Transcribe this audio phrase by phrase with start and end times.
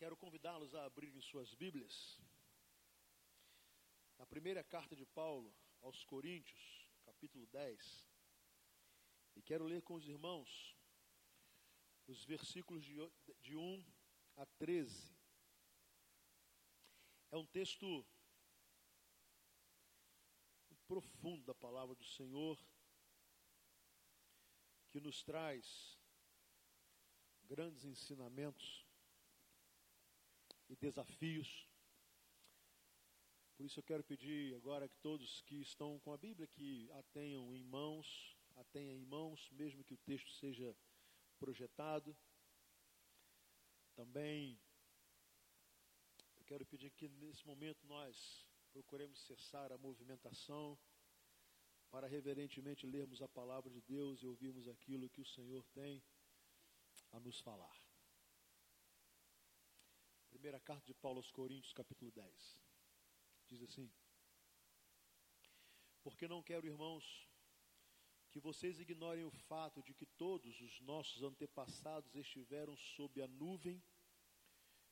[0.00, 2.18] Quero convidá-los a abrirem suas Bíblias.
[4.16, 8.08] Na primeira carta de Paulo aos Coríntios, capítulo 10.
[9.36, 10.74] E quero ler com os irmãos
[12.06, 12.96] os versículos de,
[13.42, 13.84] de 1
[14.36, 15.14] a 13.
[17.30, 18.02] É um texto
[20.86, 22.58] profundo da palavra do Senhor
[24.88, 26.00] que nos traz
[27.42, 28.89] grandes ensinamentos
[30.70, 31.68] e desafios.
[33.56, 37.02] Por isso eu quero pedir agora que todos que estão com a Bíblia que a
[37.12, 40.74] tenham em mãos, a tenham em mãos, mesmo que o texto seja
[41.38, 42.16] projetado.
[43.94, 44.58] Também
[46.38, 50.78] eu quero pedir que nesse momento nós procuremos cessar a movimentação
[51.90, 56.02] para reverentemente lermos a palavra de Deus e ouvirmos aquilo que o Senhor tem
[57.12, 57.79] a nos falar.
[60.40, 62.58] Primeira carta de Paulo aos Coríntios, capítulo 10.
[63.46, 63.92] Diz assim:
[66.02, 67.28] Porque não quero, irmãos,
[68.30, 73.84] que vocês ignorem o fato de que todos os nossos antepassados estiveram sob a nuvem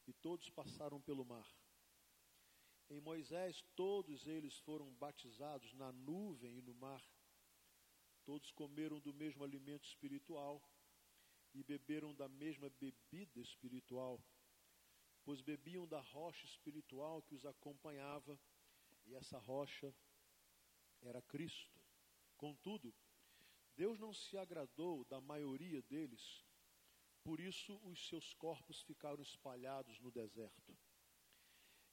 [0.07, 1.49] e todos passaram pelo mar.
[2.91, 7.03] Em Moisés, todos eles foram batizados na nuvem e no mar.
[8.23, 10.63] Todos comeram do mesmo alimento espiritual
[11.55, 14.23] e beberam da mesma bebida espiritual
[15.29, 18.41] pois bebiam da rocha espiritual que os acompanhava,
[19.05, 19.95] e essa rocha
[21.03, 21.79] era Cristo.
[22.35, 22.95] Contudo,
[23.77, 26.43] Deus não se agradou da maioria deles,
[27.23, 30.75] por isso os seus corpos ficaram espalhados no deserto.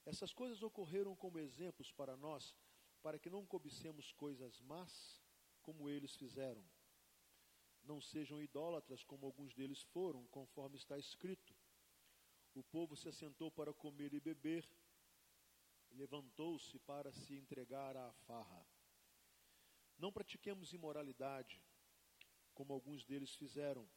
[0.05, 2.55] Essas coisas ocorreram como exemplos para nós,
[3.01, 5.21] para que não cobicemos coisas más,
[5.61, 6.65] como eles fizeram.
[7.83, 11.53] Não sejam idólatras, como alguns deles foram, conforme está escrito
[12.55, 14.65] o povo se assentou para comer e beber,
[15.91, 18.65] levantou-se para se entregar à farra.
[19.97, 21.61] Não pratiquemos imoralidade,
[22.53, 23.87] como alguns deles fizeram,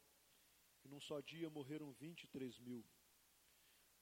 [0.83, 2.85] e num só dia morreram 23 mil.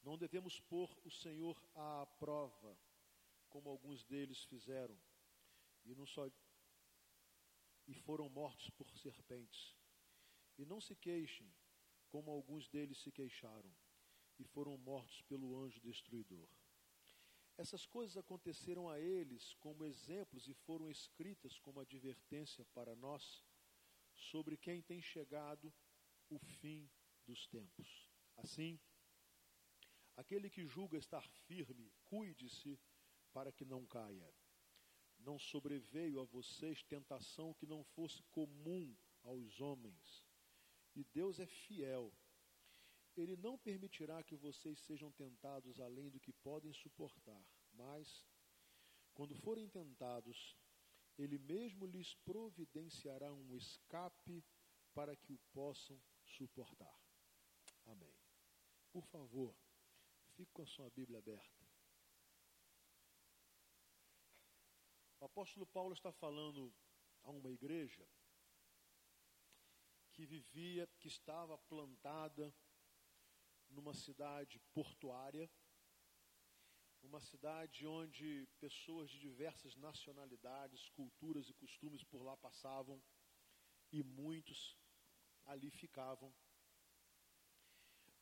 [0.02, 2.76] Não devemos pôr o Senhor à prova,
[3.50, 5.00] como alguns deles fizeram,
[5.86, 6.28] e num só
[7.88, 9.76] e foram mortos por serpentes.
[10.58, 11.54] E não se queixem,
[12.10, 13.72] como alguns deles se queixaram
[14.40, 16.48] e foram mortos pelo anjo destruidor.
[17.58, 23.44] Essas coisas aconteceram a eles como exemplos e foram escritas como advertência para nós
[24.14, 25.74] sobre quem tem chegado
[26.30, 26.90] o fim
[27.26, 28.08] dos tempos.
[28.38, 28.80] Assim,
[30.16, 32.80] aquele que julga estar firme, cuide-se
[33.34, 34.32] para que não caia.
[35.18, 40.24] Não sobreveio a vocês tentação que não fosse comum aos homens.
[40.96, 42.14] E Deus é fiel
[43.18, 48.26] ele não permitirá que vocês sejam tentados além do que podem suportar, mas,
[49.14, 50.56] quando forem tentados,
[51.18, 54.46] Ele mesmo lhes providenciará um escape
[54.94, 56.96] para que o possam suportar.
[57.86, 58.16] Amém.
[58.92, 59.56] Por favor,
[60.36, 61.68] fique com a sua Bíblia aberta.
[65.20, 66.72] O apóstolo Paulo está falando
[67.24, 68.08] a uma igreja
[70.14, 72.54] que vivia, que estava plantada
[73.70, 75.50] numa cidade portuária,
[77.02, 83.02] uma cidade onde pessoas de diversas nacionalidades, culturas e costumes por lá passavam
[83.92, 84.78] e muitos
[85.46, 86.34] ali ficavam.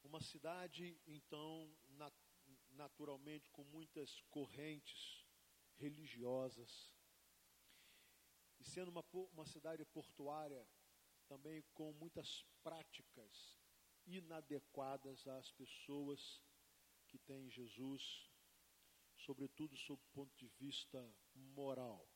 [0.04, 2.14] Uma cidade, então, nat
[2.72, 5.26] naturalmente com muitas correntes
[5.78, 6.94] religiosas,
[8.60, 10.68] e sendo uma, uma cidade portuária
[11.28, 13.58] também com muitas práticas
[14.06, 16.42] inadequadas às pessoas
[17.08, 18.30] que têm Jesus,
[19.16, 21.00] sobretudo sob o ponto de vista
[21.34, 22.08] moral.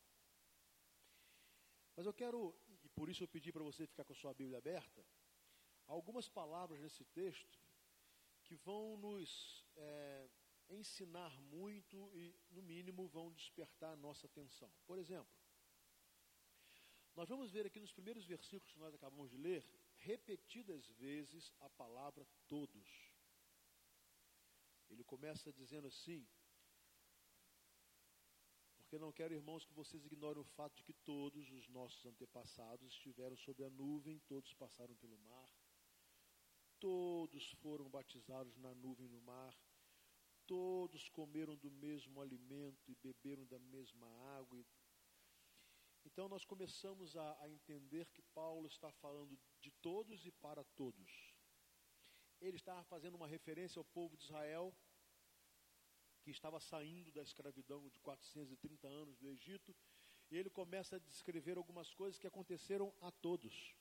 [1.96, 4.58] Mas eu quero, e por isso eu pedi para você ficar com a sua Bíblia
[4.58, 5.04] aberta,
[5.86, 7.58] algumas palavras nesse texto
[8.44, 10.30] que vão nos é,
[10.68, 14.72] ensinar muito e, no mínimo, vão despertar a nossa atenção.
[14.86, 15.32] Por exemplo,
[17.14, 19.64] nós vamos ver aqui nos primeiros versículos que nós acabamos de ler,
[20.00, 22.88] repetidas vezes a palavra todos.
[24.88, 26.26] Ele começa dizendo assim:
[28.76, 32.88] Porque não quero, irmãos, que vocês ignorem o fato de que todos os nossos antepassados
[32.88, 35.50] estiveram sob a nuvem, todos passaram pelo mar,
[36.80, 39.56] todos foram batizados na nuvem no mar,
[40.46, 44.64] todos comeram do mesmo alimento e beberam da mesma água e
[46.20, 51.34] então nós começamos a, a, entender que Paulo está falando de todos e para todos.
[52.42, 54.70] ele estava fazendo uma referência ao povo de Israel,
[56.20, 59.74] que estava saindo da escravidão de 430 anos do Egito,
[60.30, 63.74] e ele começa a descrever algumas coisas que aconteceram a todos.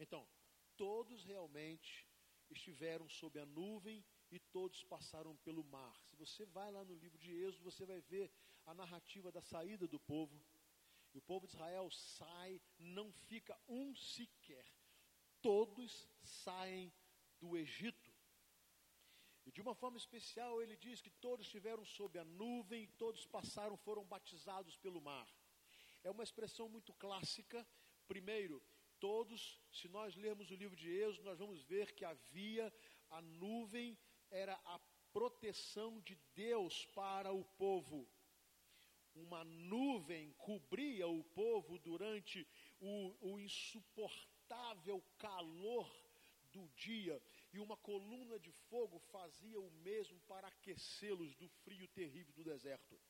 [0.00, 0.28] Então,
[0.76, 2.08] todos realmente
[2.50, 5.96] estiveram sob a nuvem e todos passaram pelo mar.
[6.02, 8.32] Se você vai lá no livro de Êxodo, você vai ver
[8.66, 10.44] a narrativa da saída do povo.
[11.12, 14.64] E o povo de Israel sai, não fica um sequer.
[15.42, 16.92] Todos saem
[17.40, 18.12] do Egito.
[19.46, 23.76] E de uma forma especial, ele diz que todos estiveram sob a nuvem, todos passaram,
[23.76, 25.28] foram batizados pelo mar.
[26.04, 27.66] É uma expressão muito clássica.
[28.06, 28.62] Primeiro,
[28.98, 32.72] todos, se nós lermos o livro de Êxodo, nós vamos ver que havia
[33.08, 33.98] a nuvem,
[34.30, 34.78] era a
[35.12, 38.08] proteção de Deus para o povo.
[39.14, 42.46] Uma nuvem cobria o povo durante
[42.80, 45.90] o, o insuportável calor
[46.52, 47.22] do dia,
[47.52, 53.00] e uma coluna de fogo fazia o mesmo para aquecê-los do frio terrível do deserto.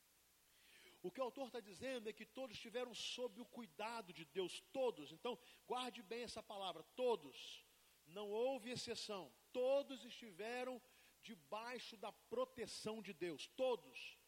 [1.03, 4.61] O que o autor está dizendo é que todos estiveram sob o cuidado de Deus,
[4.73, 5.13] todos.
[5.13, 7.65] Então, guarde bem essa palavra, todos.
[8.07, 9.33] Não houve exceção.
[9.51, 10.81] Todos estiveram
[11.23, 14.19] debaixo da proteção de Deus, todos.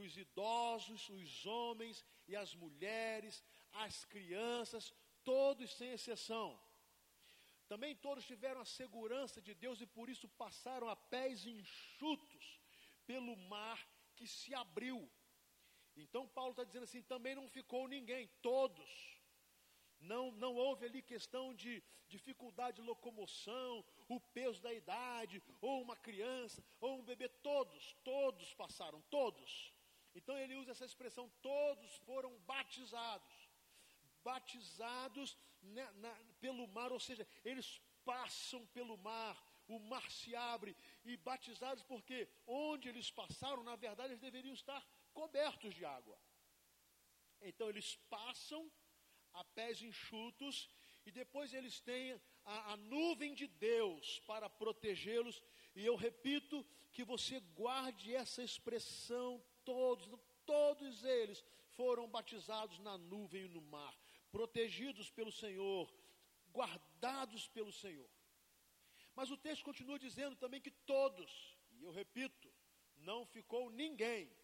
[0.00, 3.42] Os idosos, os homens e as mulheres,
[3.72, 4.92] as crianças,
[5.22, 6.58] todos sem exceção.
[7.68, 12.60] Também todos tiveram a segurança de Deus e por isso passaram a pés enxutos
[13.06, 13.80] pelo mar
[14.16, 15.10] que se abriu.
[15.96, 18.90] Então Paulo está dizendo assim: também não ficou ninguém, todos.
[20.00, 25.96] Não, não houve ali questão de dificuldade de locomoção, o peso da idade, ou uma
[25.96, 29.71] criança, ou um bebê, todos, todos passaram, todos.
[30.14, 33.52] Então ele usa essa expressão: todos foram batizados
[34.22, 39.36] batizados na, pelo mar, ou seja, eles passam pelo mar,
[39.68, 44.84] o mar se abre, e batizados porque onde eles passaram, na verdade, eles deveriam estar
[45.12, 46.18] cobertos de água.
[47.40, 48.70] Então eles passam
[49.32, 50.68] a pés enxutos
[51.04, 55.42] e depois eles têm a, a nuvem de Deus para protegê-los.
[55.74, 60.08] E eu repito que você guarde essa expressão, todos,
[60.44, 63.96] todos eles foram batizados na nuvem e no mar
[64.32, 65.92] protegidos pelo Senhor,
[66.50, 68.08] guardados pelo Senhor.
[69.14, 72.50] Mas o texto continua dizendo também que todos, e eu repito,
[72.96, 74.34] não ficou ninguém,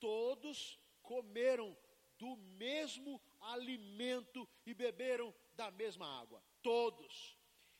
[0.00, 1.76] todos comeram
[2.16, 6.42] do mesmo alimento e beberam da mesma água.
[6.62, 7.38] Todos.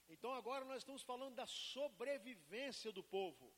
[0.09, 3.53] Então agora nós estamos falando da sobrevivência do povo.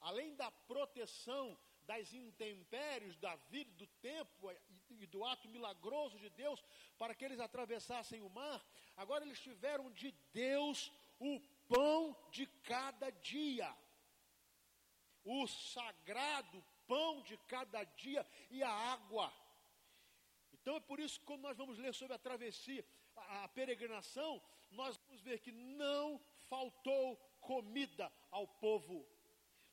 [0.00, 4.50] Além da proteção das intempéries da vida, do tempo
[4.90, 6.62] e do ato milagroso de Deus
[6.98, 8.64] para que eles atravessassem o mar,
[8.96, 13.74] agora eles tiveram de Deus o pão de cada dia.
[15.24, 19.32] O sagrado pão de cada dia e a água.
[20.52, 22.84] Então é por isso que quando nós vamos ler sobre a travessia,
[23.16, 29.06] a, a peregrinação, nós vamos ver que não faltou comida ao povo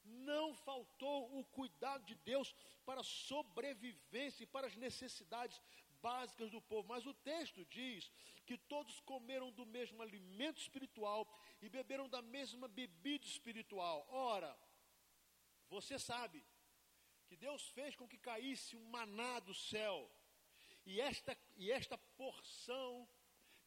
[0.08, 2.54] não faltou o cuidado de Deus
[2.86, 5.62] para a sobrevivência e para as necessidades
[6.02, 6.88] básicas do povo.
[6.88, 8.12] Mas o texto diz
[8.46, 11.28] que todos comeram do mesmo alimento espiritual
[11.62, 14.08] e beberam da mesma bebida espiritual.
[14.10, 14.58] Ora,
[15.70, 16.44] você sabe
[17.28, 20.10] que Deus fez com que caísse um maná do céu.
[20.86, 23.08] E esta, e esta porção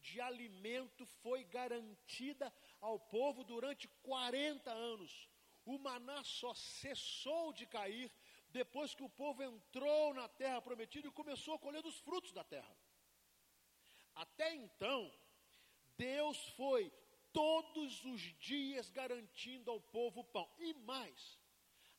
[0.00, 5.29] de alimento foi garantida ao povo durante 40 anos
[5.74, 8.10] o maná só cessou de cair
[8.50, 12.42] depois que o povo entrou na terra prometida e começou a colher dos frutos da
[12.42, 12.76] terra.
[14.14, 15.12] Até então,
[15.96, 16.92] Deus foi
[17.32, 20.50] todos os dias garantindo ao povo pão.
[20.58, 21.38] E mais,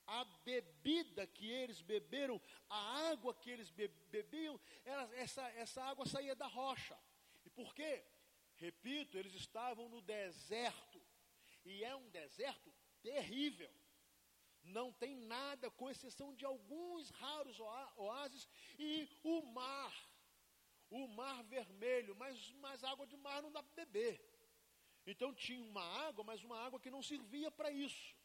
[0.06, 4.60] a bebida que eles beberam, a água que eles bebiam,
[5.14, 6.98] essa, essa água saía da rocha.
[7.46, 8.04] E por quê?
[8.56, 11.02] Repito, eles estavam no deserto.
[11.64, 12.71] E é um deserto
[13.02, 13.72] terrível.
[14.64, 17.60] Não tem nada, com exceção de alguns raros
[17.98, 19.94] oásis e o mar.
[20.90, 24.22] O mar vermelho, mas, mas água de mar não dá para beber.
[25.06, 28.16] Então tinha uma água, mas uma água que não servia para isso.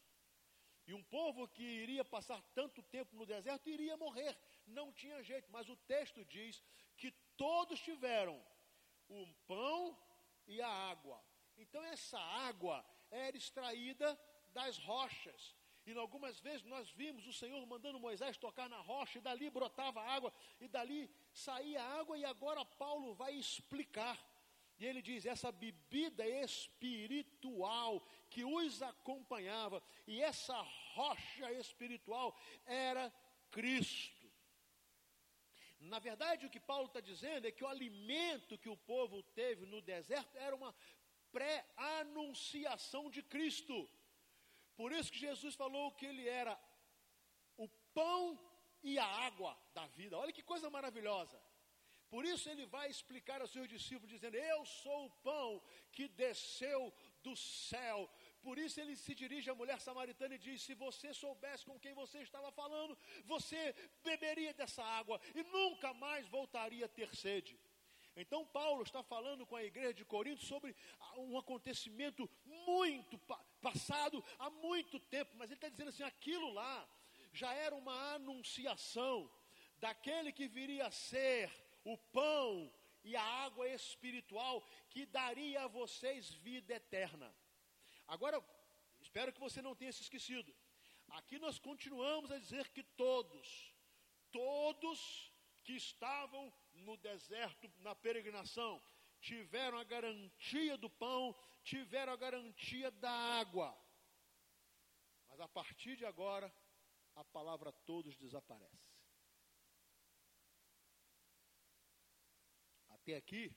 [0.85, 4.37] E um povo que iria passar tanto tempo no deserto iria morrer.
[4.65, 5.51] Não tinha jeito.
[5.51, 6.63] Mas o texto diz
[6.95, 8.41] que todos tiveram
[9.09, 9.97] o pão
[10.47, 11.21] e a água.
[11.57, 14.17] Então essa água era extraída
[14.57, 15.41] das rochas.
[15.85, 20.01] E algumas vezes nós vimos o Senhor mandando Moisés tocar na rocha, e dali brotava
[20.15, 24.17] água, e dali saía água, e agora Paulo vai explicar
[24.79, 27.93] E ele diz: essa bebida espiritual
[28.29, 30.59] que os acompanhava, e essa
[30.93, 32.29] rocha espiritual
[32.65, 33.05] era
[33.49, 34.27] Cristo.
[35.79, 39.65] Na verdade, o que Paulo está dizendo é que o alimento que o povo teve
[39.65, 40.73] no deserto era uma
[41.31, 43.77] pré-anunciação de Cristo.
[44.79, 46.53] Por isso que Jesus falou que ele era
[47.57, 47.67] o
[47.97, 48.21] pão
[48.83, 50.17] e a água da vida.
[50.17, 51.37] Olha que coisa maravilhosa.
[52.09, 56.81] Por isso ele vai explicar aos seus discípulos, dizendo: Eu sou o pão que desceu
[57.21, 58.09] do céu.
[58.41, 61.93] Por isso ele se dirige à mulher samaritana e diz: Se você soubesse com quem
[61.93, 67.59] você estava falando, você beberia dessa água e nunca mais voltaria a ter sede.
[68.15, 70.75] Então, Paulo está falando com a igreja de Corinto sobre
[71.17, 73.15] um acontecimento muito
[73.57, 76.87] passado há muito tempo, mas ele está dizendo assim: aquilo lá
[77.33, 79.31] já era uma anunciação
[79.77, 81.51] daquele que viria a ser
[81.83, 82.73] o pão
[83.03, 87.33] e a água espiritual que daria a vocês vida eterna.
[88.07, 88.43] Agora,
[88.99, 90.53] espero que você não tenha se esquecido.
[91.09, 93.73] Aqui nós continuamos a dizer que todos,
[94.31, 95.31] todos
[95.63, 98.81] que estavam no deserto, na peregrinação,
[99.21, 101.35] tiveram a garantia do pão,
[101.67, 103.77] tiveram a garantia da água.
[105.27, 106.53] Mas a partir de agora,
[107.15, 108.87] a palavra todos desaparece.
[112.89, 113.53] Até aqui,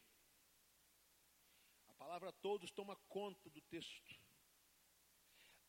[1.89, 4.13] a palavra todos toma conta do texto.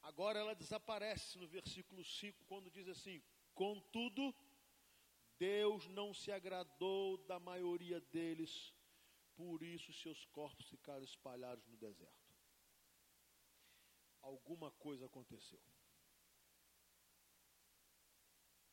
[0.01, 3.21] Agora ela desaparece no versículo 5, quando diz assim:
[3.53, 4.33] Contudo,
[5.37, 8.73] Deus não se agradou da maioria deles,
[9.35, 12.20] por isso seus corpos ficaram espalhados no deserto.
[14.21, 15.59] Alguma coisa aconteceu.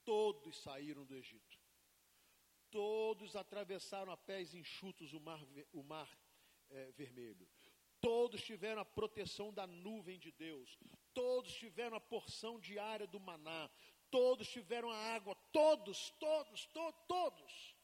[0.04, 1.58] Todos saíram do Egito.
[2.70, 5.40] Todos atravessaram a pés enxutos o mar,
[5.72, 6.08] o mar
[6.70, 7.48] é, vermelho.
[8.00, 10.78] Todos tiveram a proteção da nuvem de Deus.
[11.12, 13.70] Todos tiveram a porção diária do maná.
[14.10, 15.34] Todos tiveram a água.
[15.52, 17.76] Todos, todos, to, todos.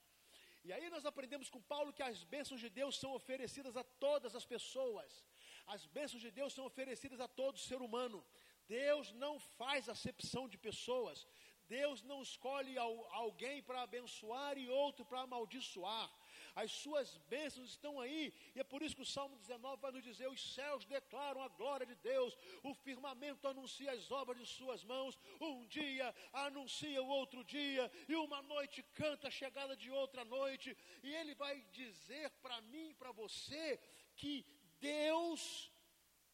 [0.62, 4.34] E aí nós aprendemos com Paulo que as bênçãos de Deus são oferecidas a todas
[4.34, 5.24] as pessoas.
[5.66, 8.24] As bênçãos de Deus são oferecidas a todo ser humano.
[8.66, 11.26] Deus não faz acepção de pessoas.
[11.68, 16.10] Deus não escolhe alguém para abençoar e outro para amaldiçoar.
[16.54, 20.04] As suas bênçãos estão aí, e é por isso que o Salmo 19 vai nos
[20.04, 24.84] dizer: os céus declaram a glória de Deus, o firmamento anuncia as obras de suas
[24.84, 30.24] mãos, um dia anuncia o outro dia, e uma noite canta a chegada de outra
[30.24, 33.80] noite, e ele vai dizer para mim e para você
[34.14, 34.46] que
[34.84, 35.42] Deus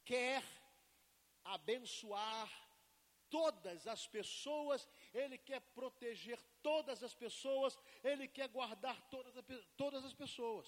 [0.04, 0.42] quer
[1.44, 2.48] abençoar
[3.36, 6.38] todas as pessoas, Ele quer proteger
[6.68, 9.34] todas as pessoas, Ele quer guardar todas,
[9.76, 10.66] todas as pessoas.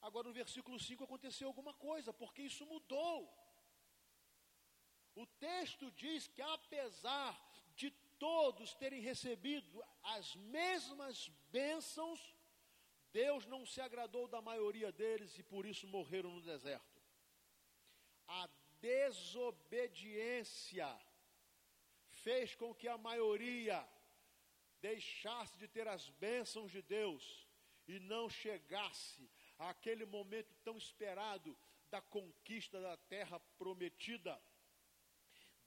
[0.00, 3.18] Agora, no versículo 5 aconteceu alguma coisa, porque isso mudou.
[5.14, 7.30] O texto diz que, apesar
[7.76, 12.20] de todos terem recebido as mesmas bênçãos,
[13.14, 17.00] Deus não se agradou da maioria deles e por isso morreram no deserto.
[18.26, 20.88] A desobediência
[22.08, 23.88] fez com que a maioria
[24.80, 27.46] deixasse de ter as bênçãos de Deus
[27.86, 29.30] e não chegasse
[29.60, 31.56] àquele momento tão esperado
[31.88, 34.42] da conquista da terra prometida.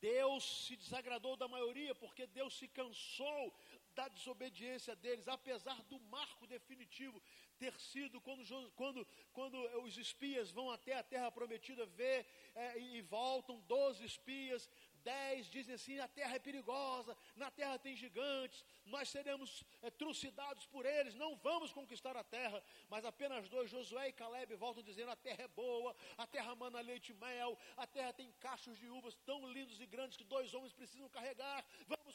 [0.02, 3.58] Deus se desagradou da maioria porque Deus se cansou
[3.98, 7.20] da desobediência deles, apesar do marco definitivo
[7.58, 8.44] ter sido quando,
[8.76, 12.20] quando, quando os espias vão até a terra prometida ver
[12.54, 14.70] é, e voltam, doze espias,
[15.08, 20.66] 10 dizem assim: a terra é perigosa, na terra tem gigantes, nós seremos é, trucidados
[20.68, 22.62] por eles, não vamos conquistar a terra.
[22.90, 26.82] Mas apenas dois, Josué e Caleb, voltam dizendo: a terra é boa, a terra mana
[26.82, 30.54] leite e mel, a terra tem cachos de uvas tão lindos e grandes que dois
[30.54, 31.66] homens precisam carregar,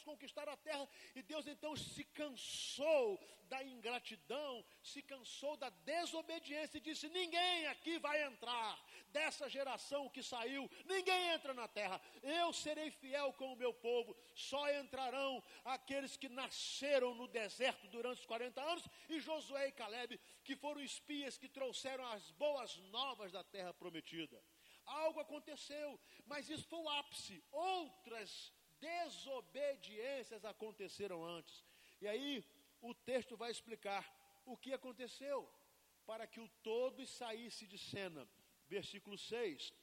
[0.01, 0.87] conquistar a terra.
[1.15, 7.99] E Deus então se cansou da ingratidão, se cansou da desobediência e disse: ninguém aqui
[7.99, 13.55] vai entrar dessa geração que saiu, ninguém entra na terra, eu serei fiel com o
[13.55, 19.67] meu povo, só entrarão aqueles que nasceram no deserto durante os 40 anos, e Josué
[19.67, 24.43] e Caleb, que foram espias que trouxeram as boas novas da terra prometida.
[24.85, 28.51] Algo aconteceu, mas isso foi o ápice, outras
[28.87, 31.55] desobediências aconteceram antes.
[32.01, 32.31] E aí
[32.81, 34.03] o texto vai explicar
[34.45, 35.37] o que aconteceu
[36.05, 38.27] para que o todo saísse de cena
[38.67, 39.73] versículo 6.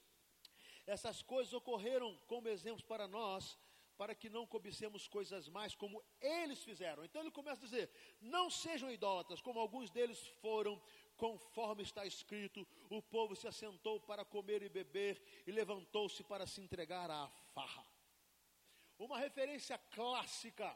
[0.86, 3.58] Essas coisas ocorreram como exemplos para nós,
[3.96, 7.04] para que não cobicemos coisas mais como eles fizeram.
[7.04, 7.90] Então ele começa a dizer:
[8.20, 10.80] não sejam idólatras, como alguns deles foram,
[11.16, 16.60] conforme está escrito: o povo se assentou para comer e beber e levantou-se para se
[16.60, 17.86] entregar à farra.
[19.00, 20.70] Uma referência clássica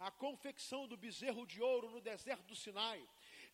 [0.00, 3.00] à confecção do bezerro de ouro no deserto do Sinai.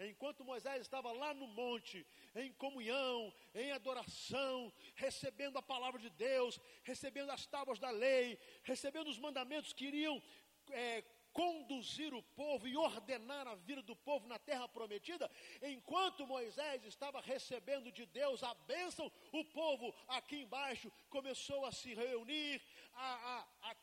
[0.00, 6.58] Enquanto Moisés estava lá no monte, em comunhão, em adoração, recebendo a palavra de Deus,
[6.84, 10.22] recebendo as tábuas da lei, recebendo os mandamentos que iriam
[10.70, 15.30] é, conduzir o povo e ordenar a vida do povo na terra prometida,
[15.62, 21.94] enquanto Moisés estava recebendo de Deus a bênção, o povo aqui embaixo começou a se
[21.94, 22.60] reunir,
[22.94, 23.76] a, a, a,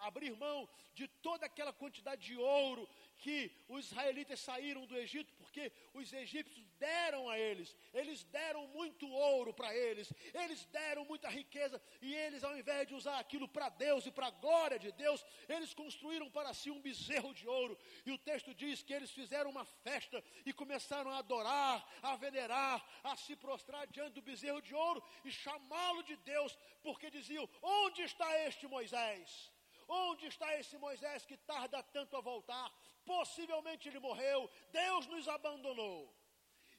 [0.00, 5.32] a abrir mão de toda aquela quantidade de ouro que os israelitas saíram do Egito,
[5.34, 11.28] porque os egípcios deram a eles, eles deram muito ouro para eles, eles deram muita
[11.28, 14.92] riqueza, e eles, ao invés de usar aquilo para Deus e para a glória de
[14.92, 19.10] Deus, eles construíram para si um bezerro de ouro, e o texto diz que eles
[19.10, 24.62] fizeram uma festa e começaram a adorar, a venerar, a se prostrar diante do bezerro
[24.62, 29.57] de ouro e chamá-lo de Deus, porque diziam: Onde está este Moisés?
[29.88, 32.70] Onde está esse Moisés que tarda tanto a voltar?
[33.06, 36.14] Possivelmente ele morreu, Deus nos abandonou.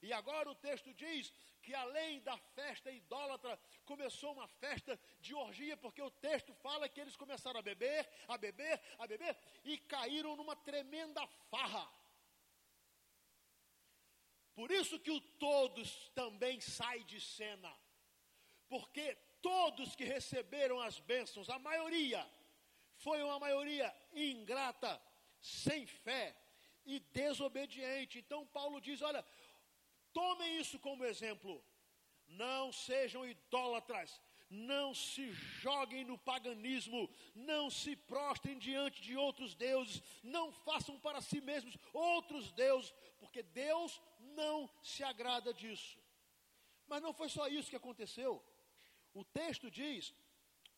[0.01, 5.75] E agora o texto diz que além da festa idólatra, começou uma festa de orgia,
[5.75, 9.35] porque o texto fala que eles começaram a beber, a beber, a beber,
[9.65, 11.91] e caíram numa tremenda farra.
[14.53, 17.75] Por isso que o todos também sai de cena,
[18.67, 22.25] porque todos que receberam as bênçãos, a maioria,
[22.99, 25.01] foi uma maioria ingrata,
[25.39, 26.35] sem fé
[26.85, 28.19] e desobediente.
[28.19, 29.25] Então Paulo diz: olha,
[30.13, 31.63] tomem isso como exemplo.
[32.27, 40.03] Não sejam idólatras, não se joguem no paganismo, não se prostrem diante de outros deuses,
[40.21, 45.97] não façam para si mesmos outros deuses, porque Deus não se agrada disso.
[46.85, 48.43] Mas não foi só isso que aconteceu.
[49.13, 50.13] O texto diz,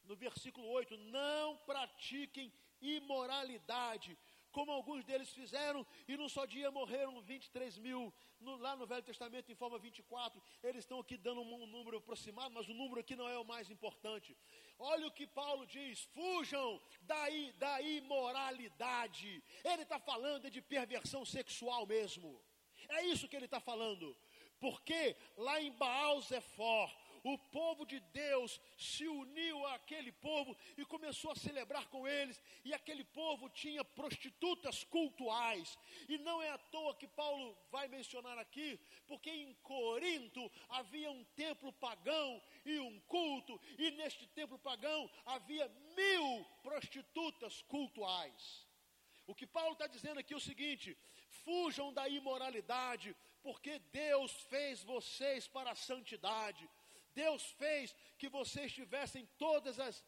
[0.05, 4.17] no versículo 8: Não pratiquem imoralidade,
[4.51, 8.13] como alguns deles fizeram, e num só dia morreram 23 mil.
[8.39, 11.97] No, lá no Velho Testamento, em forma 24, eles estão aqui dando um, um número
[11.97, 14.35] aproximado, mas o número aqui não é o mais importante.
[14.77, 17.25] Olha o que Paulo diz: fujam da,
[17.57, 19.43] da imoralidade.
[19.63, 22.43] Ele está falando de perversão sexual mesmo.
[22.89, 24.17] É isso que ele está falando.
[24.59, 26.91] Porque lá em Baal Zephor,
[27.23, 32.73] o povo de Deus se uniu àquele povo e começou a celebrar com eles, e
[32.73, 38.79] aquele povo tinha prostitutas cultuais, e não é à toa que Paulo vai mencionar aqui,
[39.07, 45.67] porque em Corinto havia um templo pagão e um culto, e neste templo pagão havia
[45.95, 48.65] mil prostitutas cultuais.
[49.27, 50.97] O que Paulo está dizendo aqui é o seguinte:
[51.45, 56.69] fujam da imoralidade, porque Deus fez vocês para a santidade.
[57.13, 60.04] Deus fez que vocês tivessem todas as,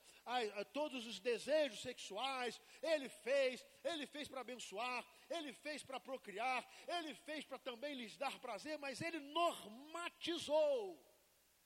[0.71, 2.59] todos os desejos sexuais.
[2.81, 8.17] Ele fez, Ele fez para abençoar, Ele fez para procriar, Ele fez para também lhes
[8.17, 11.12] dar prazer, mas Ele normatizou.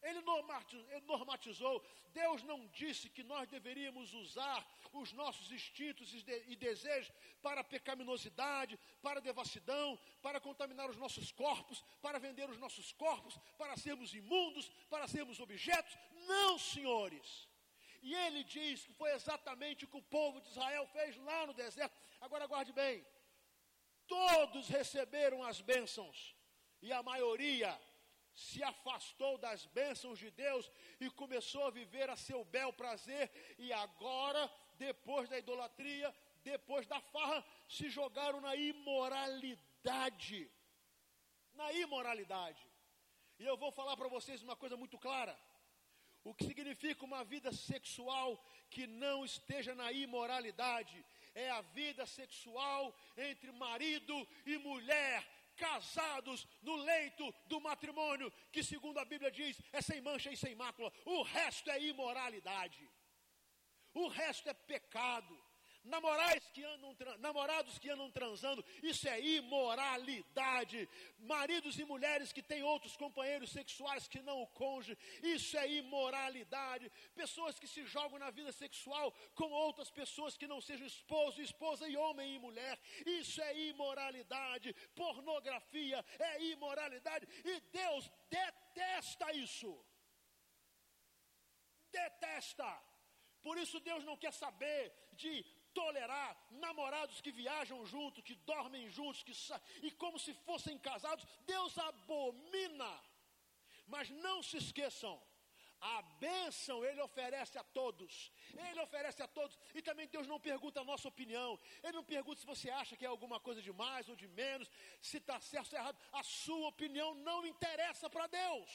[0.01, 0.21] Ele
[1.05, 1.83] normatizou.
[2.13, 9.21] Deus não disse que nós deveríamos usar os nossos instintos e desejos para pecaminosidade, para
[9.21, 15.07] devassidão, para contaminar os nossos corpos, para vender os nossos corpos, para sermos imundos, para
[15.07, 15.97] sermos objetos.
[16.27, 17.47] Não, senhores.
[18.01, 21.53] E ele diz que foi exatamente o que o povo de Israel fez lá no
[21.53, 21.99] deserto.
[22.21, 23.05] Agora guarde bem:
[24.07, 26.35] todos receberam as bênçãos,
[26.81, 27.77] e a maioria
[28.37, 33.73] se afastou das bênçãos de Deus e começou a viver a seu bel prazer, e
[33.73, 34.43] agora,
[34.77, 40.51] depois da idolatria, depois da farra, se jogaram na imoralidade.
[41.55, 42.63] Na imoralidade.
[43.39, 45.35] E eu vou falar para vocês uma coisa muito clara.
[46.23, 48.29] O que significa uma vida sexual
[48.69, 55.25] que não esteja na imoralidade é a vida sexual entre marido e mulher,
[55.57, 60.55] casados no leito do matrimônio, que segundo a Bíblia diz, é sem mancha e sem
[60.55, 60.91] mácula.
[61.05, 62.89] O resto é imoralidade.
[63.93, 65.46] O resto é pecado
[66.53, 70.87] que andam, namorados que andam transando, isso é imoralidade.
[71.19, 76.91] Maridos e mulheres que têm outros companheiros sexuais que não o cônjuge, isso é imoralidade.
[77.15, 81.87] Pessoas que se jogam na vida sexual com outras pessoas que não sejam esposo, esposa
[81.87, 84.73] e homem e mulher, isso é imoralidade.
[84.95, 89.71] Pornografia é imoralidade e Deus detesta isso.
[91.91, 92.71] Detesta.
[93.41, 95.45] Por isso Deus não quer saber de
[95.79, 96.29] tolerar
[96.65, 99.35] namorados que viajam juntos, que dormem juntos, que
[99.87, 101.25] e como se fossem casados.
[101.53, 102.93] Deus abomina.
[103.93, 105.15] Mas não se esqueçam,
[105.79, 108.31] a bênção Ele oferece a todos.
[108.67, 109.57] Ele oferece a todos.
[109.75, 111.59] E também Deus não pergunta a nossa opinião.
[111.83, 114.69] Ele não pergunta se você acha que é alguma coisa de mais ou de menos,
[114.99, 115.99] se está certo ou errado.
[116.11, 118.71] A sua opinião não interessa para Deus.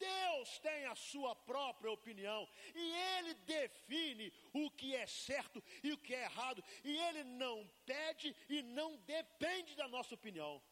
[0.00, 2.84] Deus tem a sua própria opinião e
[3.18, 8.34] Ele define o que é certo e o que é errado, e Ele não pede
[8.48, 10.62] e não depende da nossa opinião.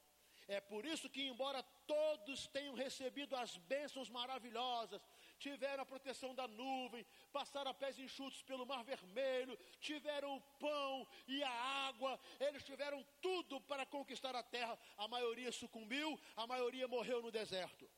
[0.48, 5.02] É por isso que, embora todos tenham recebido as bênçãos maravilhosas,
[5.38, 11.06] tiveram a proteção da nuvem, passaram a pés enxutos pelo Mar Vermelho, tiveram o pão
[11.26, 11.50] e a
[11.88, 14.78] água, eles tiveram tudo para conquistar a terra.
[14.96, 17.88] A maioria sucumbiu, a maioria morreu no deserto.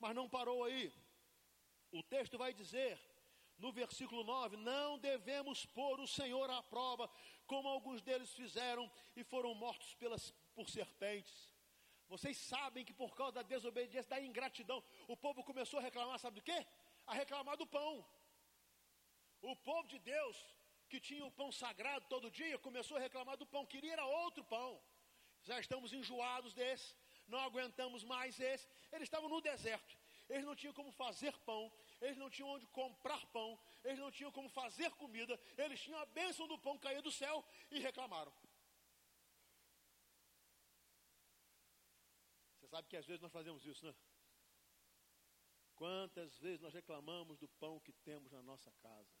[0.00, 0.92] Mas não parou aí.
[1.92, 2.98] O texto vai dizer,
[3.62, 7.08] no versículo 9: Não devemos pôr o Senhor à prova,
[7.46, 11.36] como alguns deles fizeram e foram mortos pelas, por serpentes.
[12.08, 16.40] Vocês sabem que por causa da desobediência, da ingratidão, o povo começou a reclamar, sabe
[16.40, 16.66] do quê?
[17.06, 18.04] A reclamar do pão.
[19.40, 20.36] O povo de Deus,
[20.88, 24.44] que tinha o pão sagrado todo dia, começou a reclamar do pão, queria era outro
[24.44, 24.70] pão.
[25.42, 26.94] Já estamos enjoados desse,
[27.28, 28.68] não aguentamos mais esse.
[28.92, 29.96] Eles estavam no deserto,
[30.28, 31.72] eles não tinham como fazer pão,
[32.02, 36.06] eles não tinham onde comprar pão, eles não tinham como fazer comida, eles tinham a
[36.06, 38.32] bênção do pão cair do céu e reclamaram.
[42.72, 43.94] Sabe que às vezes nós fazemos isso, né?
[45.74, 49.14] Quantas vezes nós reclamamos do pão que temos na nossa casa?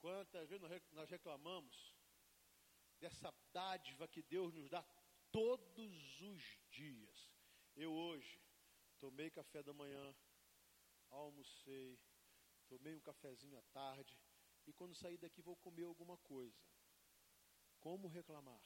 [0.00, 1.94] Quantas vezes nós reclamamos
[2.98, 4.82] dessa dádiva que Deus nos dá
[5.30, 7.07] todos os dias?
[7.84, 8.40] Eu hoje
[8.98, 10.16] tomei café da manhã,
[11.10, 11.96] almocei,
[12.66, 14.18] tomei um cafezinho à tarde
[14.66, 16.60] e quando sair daqui vou comer alguma coisa.
[17.78, 18.60] Como reclamar?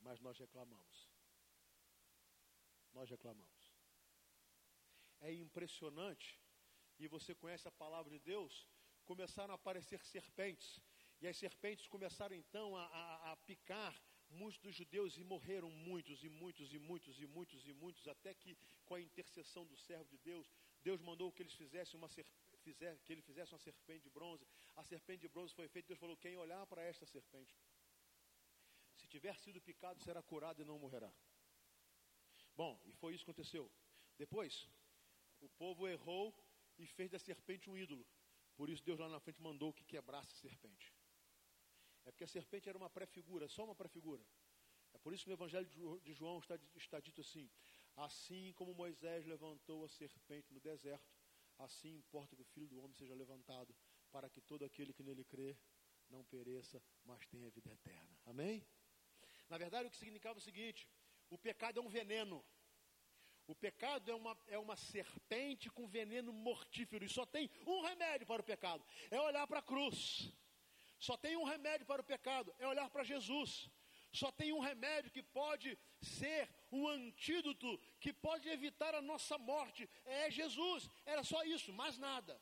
[0.00, 1.08] Mas nós reclamamos.
[2.92, 3.72] Nós reclamamos.
[5.20, 6.40] É impressionante,
[6.98, 8.66] e você conhece a palavra de Deus,
[9.04, 10.80] começaram a aparecer serpentes,
[11.20, 13.94] e as serpentes começaram então a, a, a picar
[14.30, 18.34] muitos dos judeus e morreram muitos e muitos e muitos e muitos e muitos, até
[18.34, 20.50] que com a intercessão do servo de Deus,
[20.82, 24.46] Deus mandou que eles fizessem uma fizer, que ele fizesse uma serpente de bronze.
[24.76, 27.54] A serpente de bronze foi feita, Deus falou: quem olhar para esta serpente,
[28.96, 31.12] se tiver sido picado, será curado e não morrerá.
[32.56, 33.70] Bom, e foi isso que aconteceu.
[34.18, 34.68] Depois,
[35.40, 36.34] o povo errou
[36.78, 38.06] e fez da serpente um ídolo.
[38.56, 40.92] Por isso Deus lá na frente mandou que quebrasse a serpente.
[42.04, 44.24] É porque a serpente era uma pré-figura, só uma pré-figura.
[44.92, 45.66] É por isso que no Evangelho
[46.02, 47.50] de João está, está dito assim:
[47.96, 51.10] Assim como Moisés levantou a serpente no deserto,
[51.60, 53.74] Assim importa que o Filho do Homem seja levantado,
[54.10, 55.54] para que todo aquele que nele crê
[56.08, 58.18] não pereça, mas tenha vida eterna.
[58.24, 58.66] Amém?
[59.48, 60.88] Na verdade, o que significava o seguinte:
[61.28, 62.42] o pecado é um veneno.
[63.46, 67.04] O pecado é uma, é uma serpente com veneno mortífero.
[67.04, 70.32] E só tem um remédio para o pecado: é olhar para a cruz.
[71.00, 73.70] Só tem um remédio para o pecado: é olhar para Jesus.
[74.12, 79.88] Só tem um remédio que pode ser um antídoto, que pode evitar a nossa morte.
[80.04, 80.88] É Jesus.
[81.06, 82.40] Era só isso, mais nada.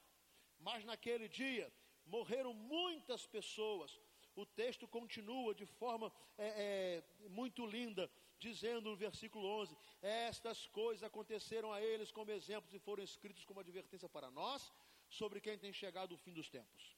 [0.59, 1.73] Mas naquele dia
[2.07, 4.01] morreram muitas pessoas.
[4.35, 11.03] O texto continua de forma é, é, muito linda, dizendo no versículo 11: Estas coisas
[11.05, 14.73] aconteceram a eles como exemplos e foram escritos como advertência para nós,
[15.09, 16.97] sobre quem tem chegado o fim dos tempos.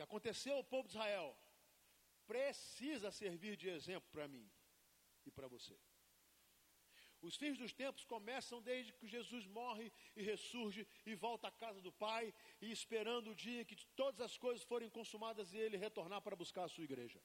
[0.00, 1.36] Que aconteceu ao povo de Israel
[2.26, 4.50] precisa servir de exemplo para mim
[5.26, 5.78] e para você.
[7.20, 11.82] Os fins dos tempos começam desde que Jesus morre e ressurge e volta à casa
[11.82, 12.32] do Pai,
[12.62, 16.64] e esperando o dia que todas as coisas forem consumadas e ele retornar para buscar
[16.64, 17.20] a sua igreja.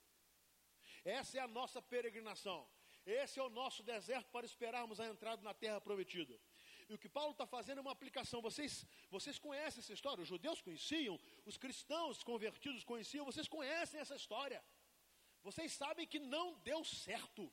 [1.05, 2.69] Essa é a nossa peregrinação.
[3.05, 6.37] Esse é o nosso deserto para esperarmos a entrada na terra prometida.
[6.87, 8.41] E o que Paulo está fazendo é uma aplicação.
[8.41, 10.21] Vocês, vocês conhecem essa história?
[10.21, 14.63] Os judeus conheciam, os cristãos convertidos conheciam, vocês conhecem essa história.
[15.41, 17.51] Vocês sabem que não deu certo.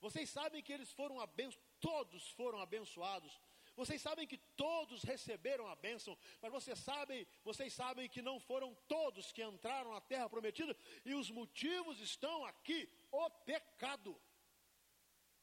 [0.00, 3.40] Vocês sabem que eles foram abençoados, todos foram abençoados.
[3.76, 8.74] Vocês sabem que todos receberam a bênção, mas vocês sabem, vocês sabem que não foram
[8.88, 14.18] todos que entraram na terra prometida, e os motivos estão aqui: o pecado.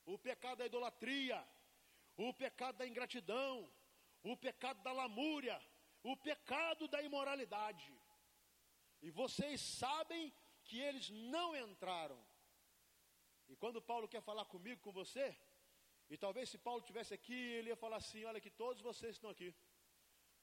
[0.06, 1.48] O pecado da idolatria,
[2.18, 3.72] o pecado da ingratidão,
[4.24, 5.60] o pecado da lamúria,
[6.04, 7.92] o pecado da imoralidade.
[9.02, 12.22] E vocês sabem que eles não entraram.
[13.50, 15.36] E quando Paulo quer falar comigo, com você,
[16.10, 19.30] E talvez se Paulo tivesse aqui, ele ia falar assim: olha que todos vocês estão
[19.30, 19.56] aqui.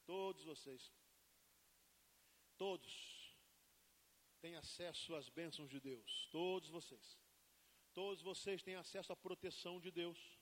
[0.04, 0.92] Todos vocês.
[2.56, 2.92] Todos
[4.40, 6.28] têm acesso às bênçãos de Deus.
[6.33, 7.18] Todos vocês.
[7.92, 10.39] Todos vocês têm acesso à proteção de Deus.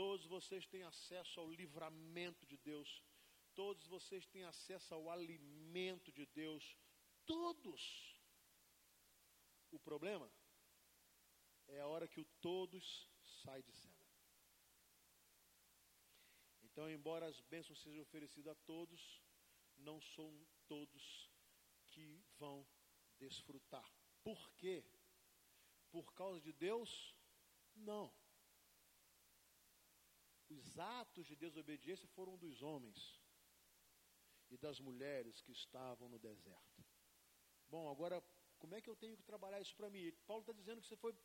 [0.00, 3.04] Todos vocês têm acesso ao livramento de Deus.
[3.54, 6.64] Todos vocês têm acesso ao alimento de Deus.
[7.26, 7.82] Todos.
[9.70, 10.32] O problema
[11.68, 13.10] é a hora que o todos
[13.42, 14.06] sai de cena.
[16.62, 19.22] Então, embora as bênçãos sejam oferecidas a todos,
[19.76, 20.32] não são
[20.66, 21.30] todos
[21.90, 22.66] que vão
[23.18, 23.86] desfrutar.
[24.22, 24.82] Por quê?
[25.90, 27.14] Por causa de Deus?
[27.74, 28.10] Não.
[30.50, 33.20] Os atos de desobediência foram dos homens
[34.50, 36.84] e das mulheres que estavam no deserto.
[37.68, 38.20] Bom, agora,
[38.58, 40.12] como é que eu tenho que trabalhar isso para mim?
[40.26, 41.16] Paulo está dizendo que você foi,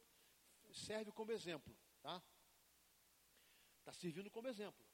[0.71, 2.23] serve como exemplo, tá?
[3.79, 4.85] Está servindo como exemplo.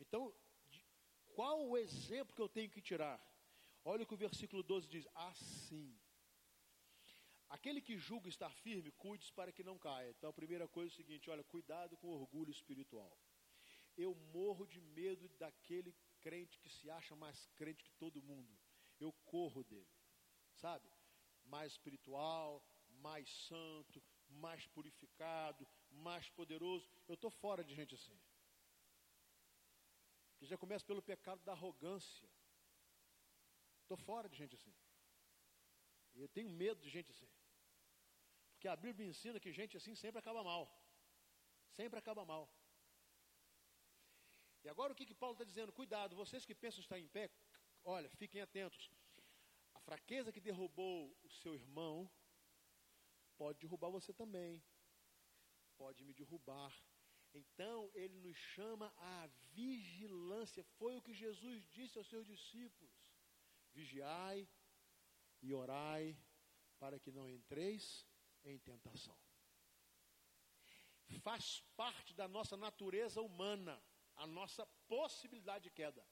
[0.00, 0.34] Então,
[1.34, 3.18] qual o exemplo que eu tenho que tirar?
[3.84, 5.96] Olha o que o versículo 12 diz: Assim.
[7.48, 10.10] Aquele que julga estar firme, cuide-se para que não caia.
[10.10, 13.16] Então, a primeira coisa é o seguinte: olha, cuidado com o orgulho espiritual.
[14.04, 18.56] Eu morro de medo daquele crente que se acha mais crente que todo mundo.
[19.00, 19.92] Eu corro dele,
[20.54, 20.88] sabe?
[21.44, 22.64] Mais espiritual,
[23.06, 26.88] mais santo, mais purificado, mais poderoso.
[27.08, 28.18] Eu estou fora de gente assim.
[30.36, 32.30] Que já começa pelo pecado da arrogância.
[33.82, 34.74] Estou fora de gente assim.
[36.14, 37.28] Eu tenho medo de gente assim.
[38.52, 40.64] Porque a Bíblia ensina que gente assim sempre acaba mal.
[41.70, 42.48] Sempre acaba mal.
[44.64, 45.72] E agora o que, que Paulo está dizendo?
[45.72, 47.30] Cuidado, vocês que pensam estar em pé,
[47.84, 48.90] olha, fiquem atentos.
[49.74, 52.10] A fraqueza que derrubou o seu irmão
[53.36, 54.62] pode derrubar você também.
[55.76, 56.74] Pode me derrubar.
[57.32, 60.64] Então ele nos chama à vigilância.
[60.78, 62.92] Foi o que Jesus disse aos seus discípulos:
[63.72, 64.48] Vigiai
[65.40, 66.18] e orai
[66.78, 68.06] para que não entreis
[68.44, 69.16] em tentação.
[71.22, 73.80] Faz parte da nossa natureza humana
[74.18, 76.04] a nossa possibilidade de queda.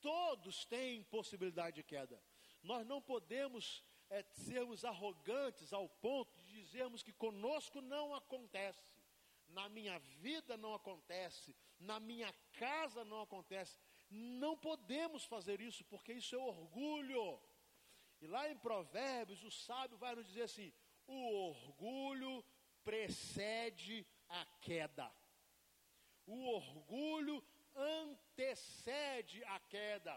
[0.00, 2.20] Todos têm possibilidade de queda.
[2.62, 9.00] Nós não podemos é, sermos arrogantes ao ponto de dizermos que conosco não acontece,
[9.48, 13.78] na minha vida não acontece, na minha casa não acontece.
[14.08, 17.40] Não podemos fazer isso, porque isso é orgulho.
[18.20, 20.72] E lá em Provérbios, o sábio vai nos dizer assim:
[21.06, 22.44] o orgulho
[22.84, 25.10] precede a queda.
[26.30, 27.36] O orgulho
[27.74, 30.14] antecede a queda.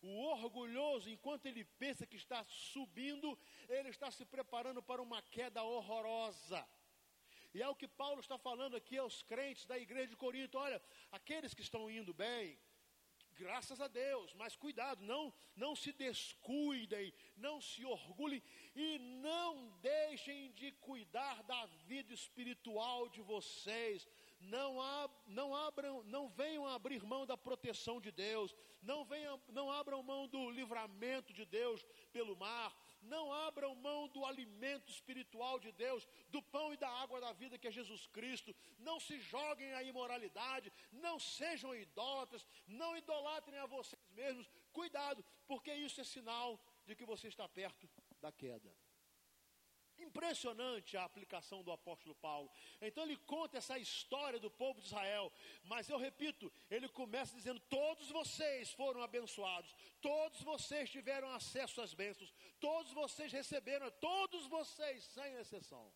[0.00, 5.62] O orgulhoso, enquanto ele pensa que está subindo, ele está se preparando para uma queda
[5.62, 6.66] horrorosa.
[7.54, 10.82] E é o que Paulo está falando aqui aos crentes da igreja de Corinto: olha,
[11.12, 12.58] aqueles que estão indo bem,
[13.34, 18.42] graças a Deus, mas cuidado, não, não se descuidem, não se orgulhem
[18.74, 24.08] e não deixem de cuidar da vida espiritual de vocês
[24.42, 29.70] não, ab, não abram, não venham abrir mão da proteção de Deus, não, venham, não
[29.70, 35.70] abram mão do livramento de Deus pelo mar, não abram mão do alimento espiritual de
[35.72, 39.72] Deus, do pão e da água da vida que é Jesus Cristo, não se joguem
[39.74, 46.60] à imoralidade, não sejam idólatras, não idolatrem a vocês mesmos, cuidado, porque isso é sinal
[46.84, 47.88] de que você está perto
[48.20, 48.72] da queda.
[50.06, 52.50] Impressionante a aplicação do apóstolo Paulo.
[52.80, 55.32] Então ele conta essa história do povo de Israel,
[55.64, 61.94] mas eu repito, ele começa dizendo: todos vocês foram abençoados, todos vocês tiveram acesso às
[61.94, 65.92] bênçãos, todos vocês receberam, todos vocês, sem exceção.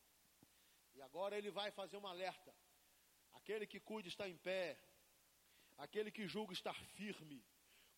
[0.95, 2.55] E agora ele vai fazer um alerta:
[3.33, 4.79] aquele que cuida está em pé,
[5.77, 7.45] aquele que julga estar firme,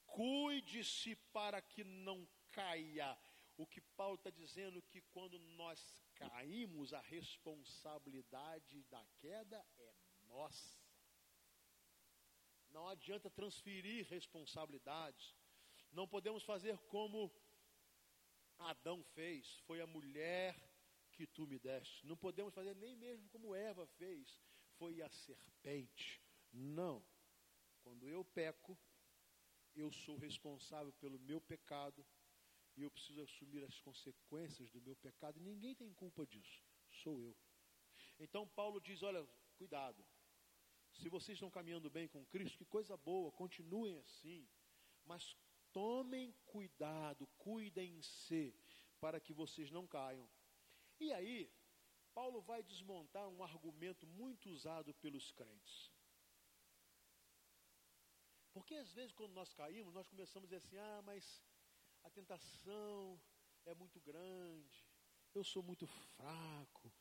[0.07, 3.16] cuide-se para que não caia
[3.59, 9.94] o que Paulo está dizendo que quando nós caímos, a responsabilidade da queda é
[10.29, 10.81] nossa.
[12.71, 15.35] Não adianta transferir responsabilidades.
[15.90, 17.33] Não podemos fazer como
[18.59, 20.57] Adão fez, foi a mulher
[21.11, 22.07] que tu me deste.
[22.07, 24.40] Não podemos fazer nem mesmo como Eva fez,
[24.77, 26.23] foi a serpente.
[26.53, 27.05] Não.
[27.83, 28.79] Quando eu peco,
[29.75, 32.07] eu sou responsável pelo meu pecado
[32.79, 35.41] e eu preciso assumir as consequências do meu pecado.
[35.41, 36.62] Ninguém tem culpa disso,
[37.03, 37.37] sou eu.
[38.21, 40.07] Então Paulo diz: olha, cuidado.
[40.93, 44.49] Se vocês estão caminhando bem com Cristo, que coisa boa, continuem assim.
[45.05, 45.37] Mas
[45.73, 48.55] tomem cuidado, cuidem-se,
[49.01, 50.29] para que vocês não caiam.
[51.01, 51.53] E aí,
[52.14, 55.93] Paulo vai desmontar um argumento muito usado pelos crentes.
[58.53, 61.43] Porque às vezes quando nós caímos, nós começamos a dizer assim: ah, mas
[62.03, 63.21] a tentação
[63.67, 64.87] é muito grande,
[65.35, 66.93] eu sou muito fraco,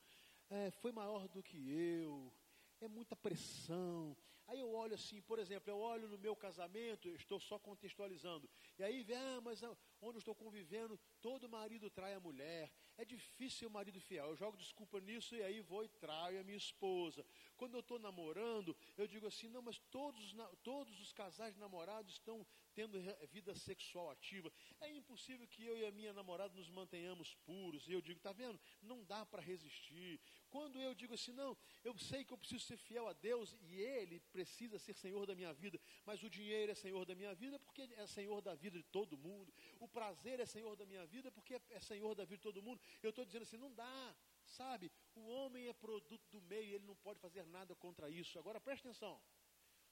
[0.50, 2.32] é, foi maior do que eu,
[2.80, 4.16] é muita pressão.
[4.46, 8.82] Aí eu olho assim, por exemplo, eu olho no meu casamento, estou só contextualizando, e
[8.82, 9.62] aí vê, ah, mas
[10.00, 14.28] onde eu estou convivendo, todo marido trai a mulher, é difícil ser um marido fiel.
[14.28, 17.24] Eu jogo desculpa nisso e aí vou e traio a minha esposa.
[17.58, 22.46] Quando eu estou namorando, eu digo assim, não, mas todos, todos os casais namorados estão
[22.72, 22.96] tendo
[23.32, 24.50] vida sexual ativa.
[24.80, 27.88] É impossível que eu e a minha namorada nos mantenhamos puros.
[27.88, 28.58] E eu digo, tá vendo?
[28.80, 30.20] Não dá para resistir.
[30.48, 33.74] Quando eu digo assim, não, eu sei que eu preciso ser fiel a Deus e
[33.74, 37.58] Ele precisa ser Senhor da minha vida, mas o dinheiro é Senhor da minha vida
[37.58, 39.52] porque é Senhor da vida de todo mundo.
[39.80, 42.80] O prazer é Senhor da minha vida porque é Senhor da vida de todo mundo.
[43.02, 44.16] Eu estou dizendo assim, não dá,
[44.48, 44.90] sabe?
[45.14, 48.38] O homem é produto do meio, ele não pode fazer nada contra isso.
[48.38, 49.20] Agora preste atenção.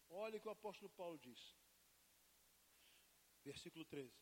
[0.09, 1.57] Olha o que o apóstolo Paulo diz.
[3.45, 4.13] Versículo 13.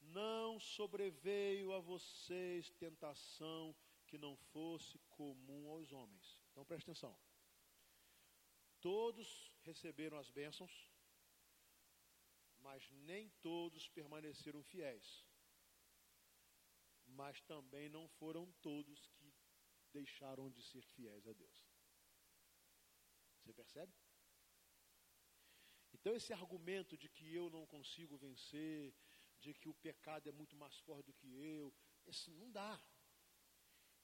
[0.00, 3.74] Não sobreveio a vocês tentação
[4.06, 6.38] que não fosse comum aos homens.
[6.50, 7.18] Então preste atenção.
[8.80, 10.90] Todos receberam as bênçãos,
[12.58, 15.24] mas nem todos permaneceram fiéis.
[17.06, 19.23] Mas também não foram todos que
[19.98, 21.58] deixaram de ser fiéis a Deus.
[23.38, 23.92] Você percebe?
[25.94, 28.94] Então, esse argumento de que eu não consigo vencer,
[29.38, 31.72] de que o pecado é muito mais forte do que eu,
[32.06, 32.72] isso não dá.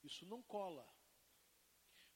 [0.09, 0.87] Isso não cola.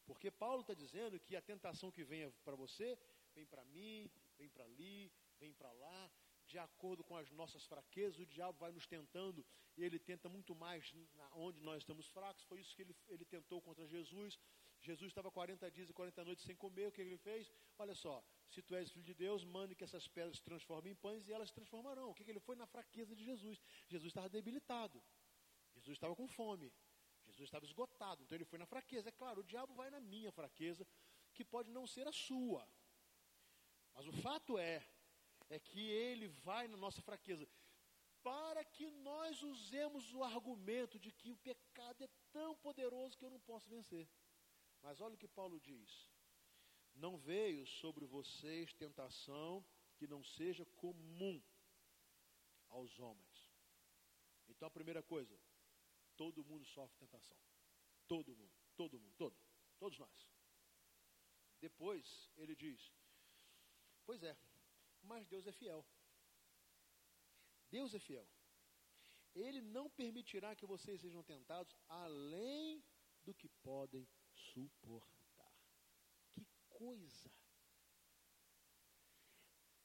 [0.05, 2.97] Porque Paulo está dizendo que a tentação que vem para você,
[3.33, 6.11] vem para mim, vem para ali, vem para lá,
[6.45, 9.45] de acordo com as nossas fraquezas, o diabo vai nos tentando,
[9.77, 10.93] e ele tenta muito mais
[11.33, 12.43] onde nós estamos fracos.
[12.43, 14.39] Foi isso que ele, ele tentou contra Jesus.
[14.81, 17.51] Jesus estava 40 dias e 40 noites sem comer, o que ele fez?
[17.77, 20.95] Olha só, se tu és filho de Deus, mande que essas pedras se transformem em
[20.95, 22.09] pães e elas se transformarão.
[22.09, 22.55] O que, que ele foi?
[22.55, 23.59] Na fraqueza de Jesus.
[23.87, 25.03] Jesus estava debilitado.
[25.73, 26.71] Jesus estava com fome.
[27.25, 29.09] Jesus estava esgotado, então ele foi na fraqueza.
[29.09, 30.87] É claro, o diabo vai na minha fraqueza,
[31.33, 32.67] que pode não ser a sua.
[33.95, 34.85] Mas o fato é,
[35.49, 37.47] é que ele vai na nossa fraqueza,
[38.23, 43.29] para que nós usemos o argumento de que o pecado é tão poderoso que eu
[43.29, 44.09] não posso vencer.
[44.81, 46.09] Mas olha o que Paulo diz:
[46.93, 51.41] Não veio sobre vocês tentação que não seja comum
[52.69, 53.51] aos homens.
[54.47, 55.39] Então a primeira coisa,
[56.15, 57.37] Todo mundo sofre tentação.
[58.07, 59.35] Todo mundo, todo mundo, todo,
[59.77, 60.29] todos nós.
[61.59, 62.93] Depois ele diz:
[64.05, 64.37] Pois é,
[65.05, 65.85] mas Deus é fiel.
[67.69, 68.27] Deus é fiel.
[69.33, 72.83] Ele não permitirá que vocês sejam tentados além
[73.23, 75.53] do que podem suportar.
[76.33, 77.31] Que coisa!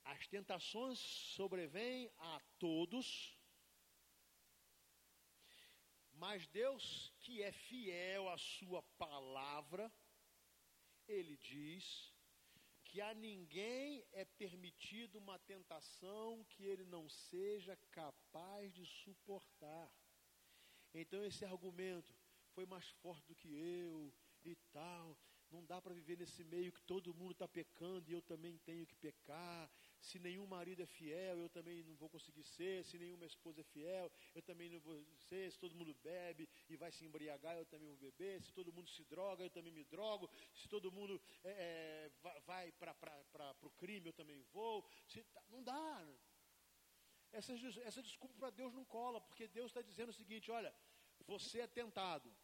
[0.04, 3.38] As tentações sobrevêm a todos
[6.20, 9.90] mas Deus, que é fiel à Sua palavra,
[11.08, 12.09] Ele diz
[12.90, 19.88] que a ninguém é permitido uma tentação que ele não seja capaz de suportar.
[20.92, 22.12] Então, esse argumento
[22.52, 25.16] foi mais forte do que eu e tal.
[25.52, 28.84] Não dá para viver nesse meio que todo mundo está pecando e eu também tenho
[28.84, 33.26] que pecar se nenhum marido é fiel, eu também não vou conseguir ser, se nenhuma
[33.26, 37.04] esposa é fiel, eu também não vou ser, se todo mundo bebe e vai se
[37.04, 40.68] embriagar, eu também vou beber, se todo mundo se droga, eu também me drogo, se
[40.68, 42.10] todo mundo é, é,
[42.46, 44.88] vai para o crime, eu também vou.
[45.06, 46.08] Se, tá, não dá.
[47.32, 50.74] Essa, essa desculpa para Deus não cola, porque Deus está dizendo o seguinte: olha,
[51.26, 52.34] você é tentado,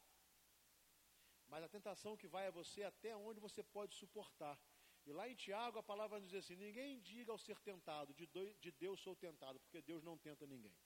[1.49, 4.59] mas a tentação que vai a você é até onde você pode suportar.
[5.07, 8.27] E lá em Tiago a palavra diz assim: ninguém diga ao ser tentado, de,
[8.61, 10.77] de Deus sou tentado, porque Deus não tenta ninguém.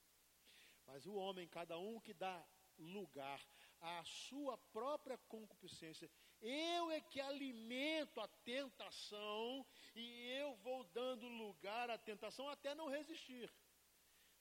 [0.86, 2.46] Mas o homem, cada um que dá
[2.78, 3.40] lugar
[3.80, 11.90] à sua própria concupiscência, eu é que alimento a tentação e eu vou dando lugar
[11.90, 13.50] à tentação até não resistir.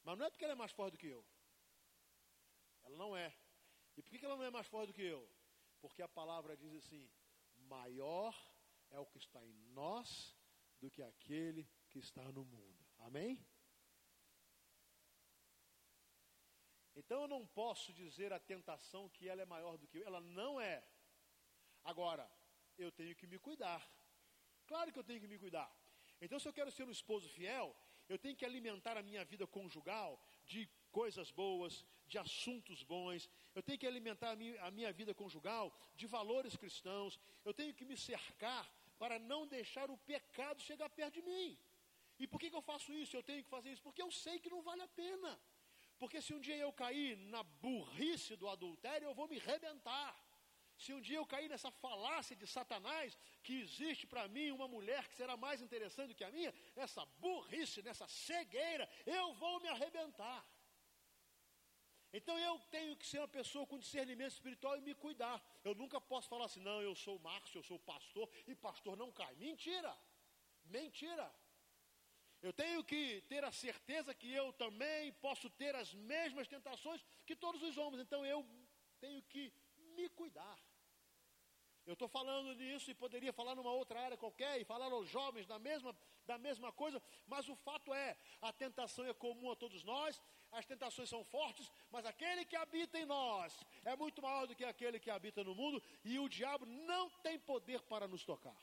[0.03, 1.25] Mas não é porque ela é mais forte do que eu.
[2.83, 3.33] Ela não é.
[3.95, 5.29] E por que ela não é mais forte do que eu?
[5.81, 7.09] Porque a palavra diz assim:
[7.55, 8.33] maior
[8.91, 10.35] é o que está em nós
[10.79, 12.85] do que aquele que está no mundo.
[12.99, 13.45] Amém?
[16.95, 20.07] Então eu não posso dizer a tentação que ela é maior do que eu.
[20.07, 20.83] Ela não é.
[21.83, 22.29] Agora,
[22.77, 23.81] eu tenho que me cuidar.
[24.67, 25.69] Claro que eu tenho que me cuidar.
[26.21, 27.75] Então, se eu quero ser um esposo fiel,
[28.07, 33.61] eu tenho que alimentar a minha vida conjugal de coisas boas, de assuntos bons, eu
[33.61, 37.85] tenho que alimentar a minha, a minha vida conjugal de valores cristãos, eu tenho que
[37.85, 38.69] me cercar
[39.01, 41.57] para não deixar o pecado chegar perto de mim.
[42.21, 43.15] E por que, que eu faço isso?
[43.15, 43.81] Eu tenho que fazer isso?
[43.81, 45.31] Porque eu sei que não vale a pena.
[45.97, 50.11] Porque se um dia eu cair na burrice do adultério, eu vou me rebentar.
[50.77, 55.07] Se um dia eu cair nessa falácia de Satanás, que existe para mim uma mulher
[55.09, 59.67] que será mais interessante do que a minha, essa burrice, nessa cegueira, eu vou me
[59.67, 60.45] arrebentar.
[62.11, 65.41] Então eu tenho que ser uma pessoa com discernimento espiritual e me cuidar.
[65.63, 69.11] Eu nunca posso falar assim, não, eu sou Márcio, eu sou pastor, e pastor não
[69.11, 69.35] cai.
[69.35, 69.95] Mentira!
[70.65, 71.31] Mentira!
[72.41, 77.35] Eu tenho que ter a certeza que eu também posso ter as mesmas tentações que
[77.35, 78.01] todos os homens.
[78.01, 78.47] Então eu
[78.99, 79.53] tenho que
[79.95, 80.57] me cuidar.
[81.85, 85.47] Eu estou falando nisso e poderia falar numa outra área qualquer e falar aos jovens
[85.47, 85.95] da mesma,
[86.25, 90.21] da mesma coisa, mas o fato é, a tentação é comum a todos nós,
[90.51, 94.65] as tentações são fortes, mas aquele que habita em nós é muito maior do que
[94.65, 98.57] aquele que habita no mundo e o diabo não tem poder para nos tocar.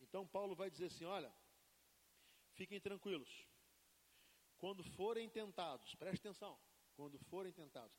[0.00, 1.32] Então Paulo vai dizer assim: olha,
[2.52, 3.46] fiquem tranquilos,
[4.58, 6.58] quando forem tentados, preste atenção,
[6.94, 7.96] quando forem tentados,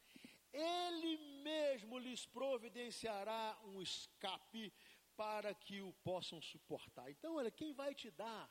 [0.53, 4.73] ele mesmo lhes providenciará um escape
[5.15, 7.09] para que o possam suportar.
[7.09, 8.49] Então, olha, quem vai te dar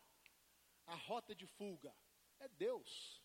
[0.86, 1.94] a rota de fuga
[2.38, 3.23] é Deus.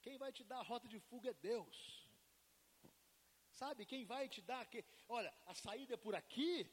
[0.00, 2.08] Quem vai te dar a rota de fuga é Deus.
[3.52, 6.70] Sabe, quem vai te dar que, olha, a saída é por aqui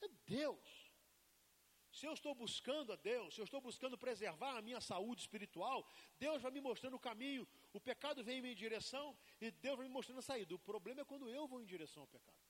[0.00, 0.86] é Deus.
[1.90, 5.88] Se eu estou buscando a Deus, se eu estou buscando preservar a minha saúde espiritual,
[6.18, 7.48] Deus vai me mostrando o caminho.
[7.72, 10.54] O pecado vem em minha direção e Deus vai me mostrando a saída.
[10.54, 12.46] O problema é quando eu vou em direção ao pecado.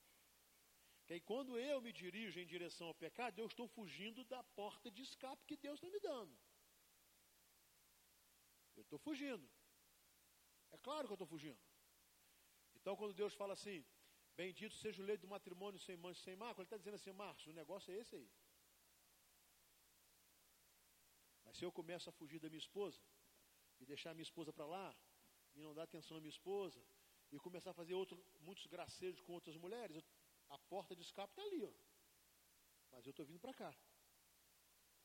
[1.06, 4.90] Que aí, quando eu me dirijo em direção ao pecado, eu estou fugindo da porta
[4.90, 6.36] de escape que Deus está me dando.
[8.76, 9.48] Eu estou fugindo.
[10.76, 11.60] É claro que eu estou fugindo.
[12.78, 13.78] Então, quando Deus fala assim,
[14.40, 17.50] bendito seja o leito do matrimônio sem mancha, sem mácula, Ele está dizendo assim, Márcio,
[17.50, 18.28] o negócio é esse aí.
[21.56, 23.00] Se eu começo a fugir da minha esposa,
[23.80, 24.94] e deixar minha esposa para lá,
[25.54, 26.80] e não dar atenção à minha esposa,
[27.32, 30.04] e começar a fazer outro, muitos gracejos com outras mulheres,
[30.50, 31.72] a porta de escape está ali, ó.
[32.90, 33.74] Mas eu estou vindo para cá.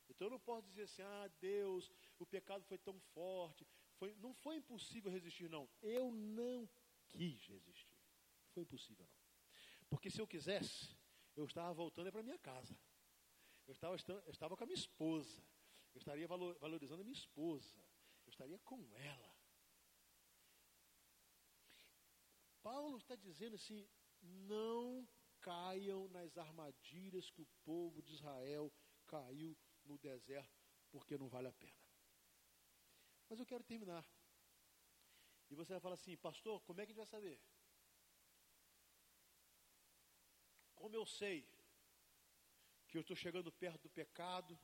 [0.10, 3.66] Então eu não posso dizer assim, ah, Deus, o pecado foi tão forte.
[4.02, 5.70] Foi, não foi impossível resistir, não.
[5.80, 6.68] Eu não
[7.08, 7.96] quis resistir.
[8.52, 9.16] Foi impossível, não.
[9.92, 10.98] Porque se eu quisesse,
[11.36, 12.76] eu estava voltando para minha casa.
[13.68, 13.96] Eu estava,
[14.26, 15.44] eu estava com a minha esposa.
[15.94, 17.78] Eu estaria valorizando a minha esposa.
[18.26, 19.36] Eu estaria com ela.
[22.64, 23.88] Paulo está dizendo assim:
[24.20, 25.08] não
[25.42, 28.74] caiam nas armadilhas que o povo de Israel
[29.06, 31.81] caiu no deserto, porque não vale a pena.
[33.32, 34.06] Mas eu quero terminar.
[35.50, 37.40] E você vai falar assim, pastor, como é que a gente vai saber?
[40.76, 41.48] Como eu sei
[42.90, 44.60] que eu estou chegando perto do pecado,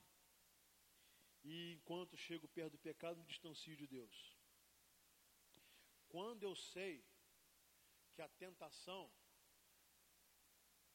[1.45, 4.37] e enquanto chego perto do pecado, me distancio de Deus.
[6.09, 7.07] Quando eu sei
[8.11, 9.09] que a tentação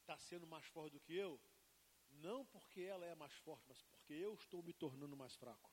[0.01, 1.41] está sendo mais forte do que eu,
[2.11, 5.72] não porque ela é mais forte, mas porque eu estou me tornando mais fraco.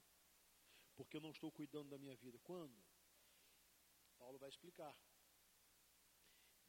[0.99, 2.37] Porque eu não estou cuidando da minha vida.
[2.39, 2.77] Quando?
[4.17, 4.93] Paulo vai explicar.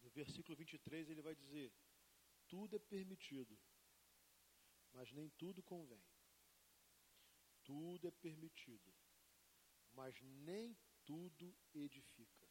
[0.00, 1.74] No versículo 23 ele vai dizer:
[2.46, 3.58] Tudo é permitido,
[4.92, 6.00] mas nem tudo convém.
[7.64, 8.94] Tudo é permitido,
[9.90, 12.48] mas nem tudo edifica.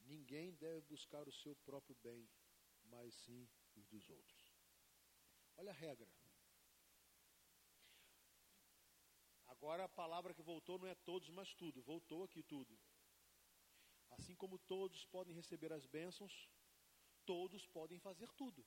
[0.00, 2.26] Ninguém deve buscar o seu próprio bem,
[2.84, 3.46] mas sim
[3.76, 4.56] os dos outros.
[5.56, 6.10] Olha a regra.
[9.64, 11.80] Agora a palavra que voltou não é todos, mas tudo.
[11.80, 12.78] Voltou aqui tudo.
[14.10, 16.50] Assim como todos podem receber as bênçãos,
[17.24, 18.62] todos podem fazer tudo.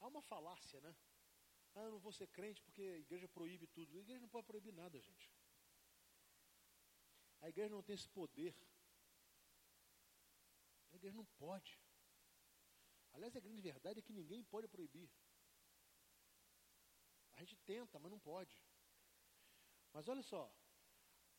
[0.00, 0.92] Há uma falácia, né?
[1.76, 3.96] Ah, eu não vou ser crente porque a igreja proíbe tudo.
[3.96, 5.32] A igreja não pode proibir nada, gente.
[7.42, 8.56] A igreja não tem esse poder.
[10.90, 11.78] A igreja não pode.
[13.12, 15.08] Aliás, a grande verdade é que ninguém pode proibir.
[17.36, 18.65] A gente tenta, mas não pode.
[19.96, 20.44] Mas olha só,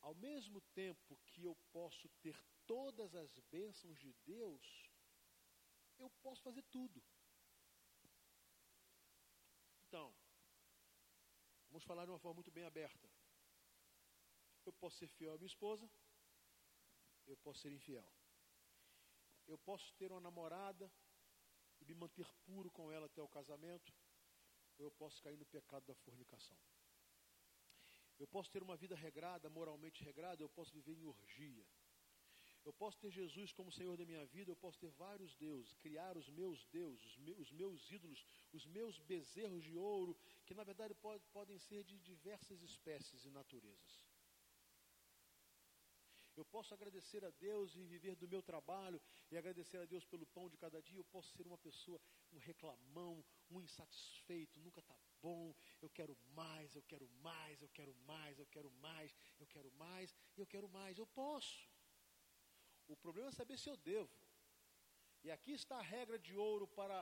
[0.01, 2.35] ao mesmo tempo que eu posso ter
[2.65, 4.65] todas as bênçãos de Deus,
[5.99, 7.03] eu posso fazer tudo.
[9.85, 10.07] Então,
[11.69, 13.07] Vamos falar de uma forma muito bem aberta.
[14.65, 15.87] Eu posso ser fiel à minha esposa,
[17.27, 18.11] eu posso ser infiel.
[19.45, 20.91] Eu posso ter uma namorada
[21.79, 23.93] e me manter puro com ela até o casamento,
[24.77, 26.57] ou eu posso cair no pecado da fornicação.
[28.19, 31.65] Eu posso ter uma vida regrada, moralmente regrada, eu posso viver em orgia.
[32.65, 36.17] Eu posso ter Jesus como Senhor da minha vida, eu posso ter vários deuses, criar
[36.17, 41.23] os meus deuses, os meus ídolos os meus bezerros de ouro, que na verdade pode,
[41.27, 44.05] podem ser de diversas espécies e naturezas.
[46.35, 49.01] Eu posso agradecer a Deus e viver do meu trabalho
[49.31, 50.99] e agradecer a Deus pelo pão de cada dia.
[50.99, 51.99] Eu posso ser uma pessoa,
[52.31, 54.95] um reclamão, um insatisfeito, nunca está
[55.27, 55.53] bom.
[55.81, 60.15] Eu quero mais, eu quero mais, eu quero mais, eu quero mais, eu quero mais,
[60.41, 60.97] eu quero mais.
[60.97, 61.57] Eu posso.
[62.87, 64.15] O problema é saber se eu devo.
[65.25, 66.97] E aqui está a regra de ouro para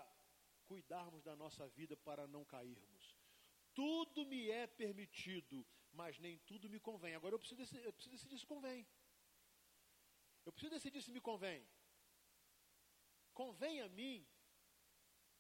[0.70, 3.04] cuidarmos da nossa vida para não cairmos.
[3.74, 7.14] Tudo me é permitido, mas nem tudo me convém.
[7.14, 8.88] Agora eu preciso decidir, eu preciso decidir se convém.
[10.46, 11.68] Eu preciso decidir se me convém.
[13.42, 14.26] Convém a mim,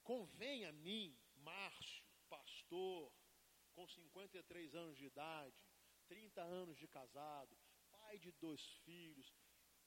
[0.03, 2.04] convém a mim, Márcio,
[2.65, 3.11] pastor,
[3.73, 5.55] com 53 anos de idade,
[6.07, 7.55] 30 anos de casado,
[7.91, 9.31] pai de dois filhos,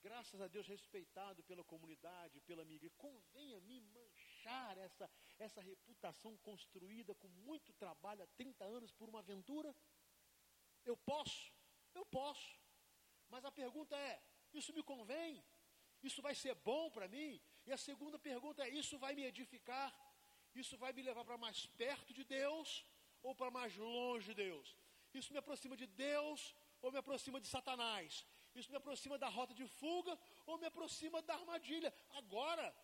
[0.01, 6.37] graças a Deus respeitado pela comunidade, pela igreja, convém a mim manchar essa, essa reputação
[6.39, 9.75] construída com muito trabalho há 30 anos por uma aventura?
[10.85, 11.53] Eu posso,
[11.95, 12.61] eu posso.
[13.29, 14.23] Mas a pergunta é:
[14.53, 15.45] isso me convém?
[16.03, 17.41] Isso vai ser bom para mim?
[17.67, 19.93] E a segunda pergunta é: isso vai me edificar?
[20.63, 22.85] Isso vai me levar para mais perto de Deus
[23.23, 24.77] ou para mais longe de Deus?
[25.15, 28.27] Isso me aproxima de Deus ou me aproxima de Satanás?
[28.55, 31.93] Isso me aproxima da rota de fuga ou me aproxima da armadilha?
[32.11, 32.75] Agora,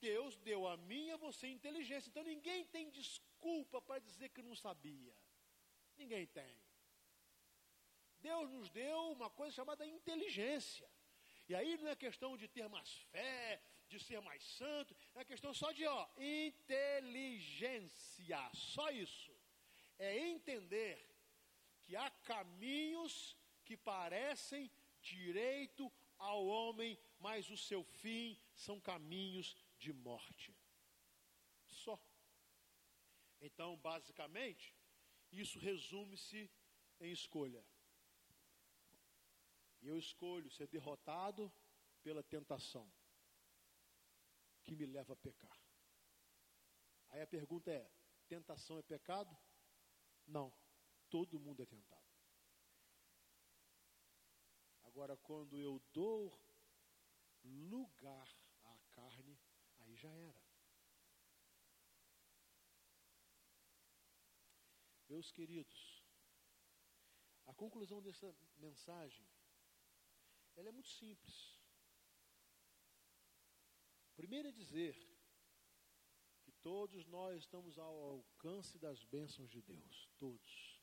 [0.00, 2.08] Deus deu a mim e a você inteligência.
[2.10, 5.14] Então ninguém tem desculpa para dizer que não sabia.
[5.96, 6.54] Ninguém tem.
[8.20, 10.88] Deus nos deu uma coisa chamada inteligência.
[11.48, 13.60] E aí não é questão de ter mais fé,
[13.92, 19.36] de ser mais santo, é questão só de ó, inteligência, só isso.
[19.98, 20.96] É entender
[21.84, 23.36] que há caminhos
[23.66, 24.70] que parecem
[25.00, 30.56] direito ao homem, mas o seu fim são caminhos de morte.
[31.66, 32.00] Só.
[33.40, 34.74] Então, basicamente,
[35.30, 36.50] isso resume-se
[37.00, 37.62] em escolha.
[39.82, 41.52] Eu escolho ser derrotado
[42.02, 42.90] pela tentação
[44.64, 45.58] que me leva a pecar.
[47.08, 47.90] Aí a pergunta é:
[48.28, 49.36] tentação é pecado?
[50.26, 50.52] Não.
[51.10, 52.02] Todo mundo é tentado.
[54.82, 56.38] Agora, quando eu dou
[57.44, 58.28] lugar
[58.64, 59.38] à carne,
[59.78, 60.42] aí já era.
[65.08, 66.02] Meus queridos,
[67.44, 69.28] a conclusão dessa mensagem
[70.56, 71.61] ela é muito simples.
[74.22, 74.94] Primeiro é dizer
[76.44, 80.80] que todos nós estamos ao alcance das bênçãos de Deus, todos.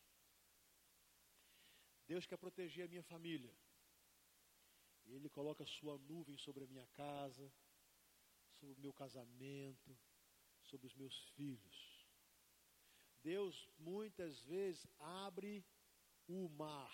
[2.06, 3.56] Deus quer proteger a minha família.
[5.06, 7.50] Ele coloca sua nuvem sobre a minha casa,
[8.56, 9.98] sobre o meu casamento,
[10.64, 12.06] sobre os meus filhos.
[13.24, 15.66] Deus muitas vezes abre
[16.28, 16.94] o mar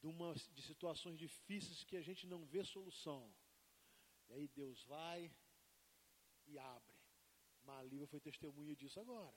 [0.00, 3.32] de, uma, de situações difíceis que a gente não vê solução.
[4.28, 5.32] E aí Deus vai
[6.46, 6.98] e abre.
[7.62, 9.36] Malíva foi testemunha disso agora.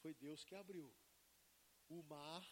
[0.00, 0.94] Foi Deus que abriu
[1.88, 2.46] o mar,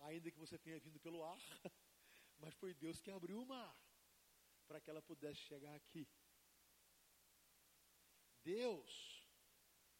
[0.00, 1.40] ainda que você tenha vindo pelo ar,
[2.38, 3.76] mas foi Deus que abriu o mar
[4.66, 6.08] para que ela pudesse chegar aqui.
[8.42, 9.26] Deus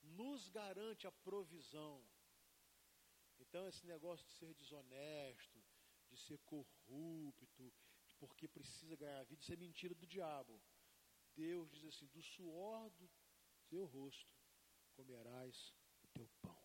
[0.03, 2.03] nos garante a provisão
[3.41, 5.61] então, esse negócio de ser desonesto,
[6.09, 7.73] de ser corrupto,
[8.21, 10.61] porque precisa ganhar a vida, isso é mentira do diabo.
[11.35, 13.11] Deus diz assim: do suor do
[13.69, 14.33] teu rosto
[14.93, 16.63] comerás o teu pão.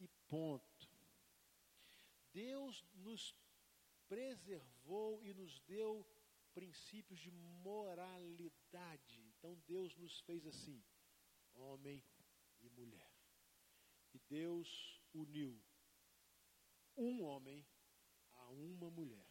[0.00, 0.92] E ponto.
[2.32, 3.32] Deus nos
[4.08, 6.04] preservou e nos deu
[6.52, 9.20] princípios de moralidade.
[9.28, 10.82] Então Deus nos fez assim,
[11.54, 12.04] homem
[12.60, 13.14] e mulher.
[14.12, 15.60] E Deus uniu
[16.96, 17.64] um homem
[18.54, 19.26] uma mulher.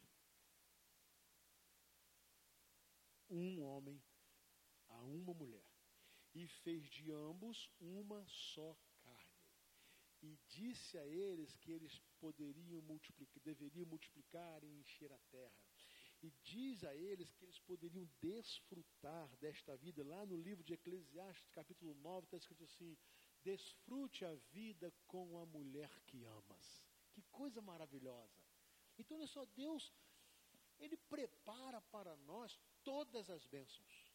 [3.30, 4.02] Um homem
[4.90, 5.66] a uma mulher.
[6.34, 9.34] E fez de ambos uma só carne.
[10.22, 15.64] E disse a eles que eles poderiam multiplicar, deveriam multiplicar e encher a terra.
[16.22, 20.06] E diz a eles que eles poderiam desfrutar desta vida.
[20.06, 22.98] Lá no livro de Eclesiastes, capítulo 9, está escrito assim:
[23.44, 26.82] Desfrute a vida com a mulher que amas.
[27.12, 28.43] Que coisa maravilhosa.
[28.98, 29.94] Então, olha só, Deus,
[30.80, 34.12] Ele prepara para nós todas as bênçãos.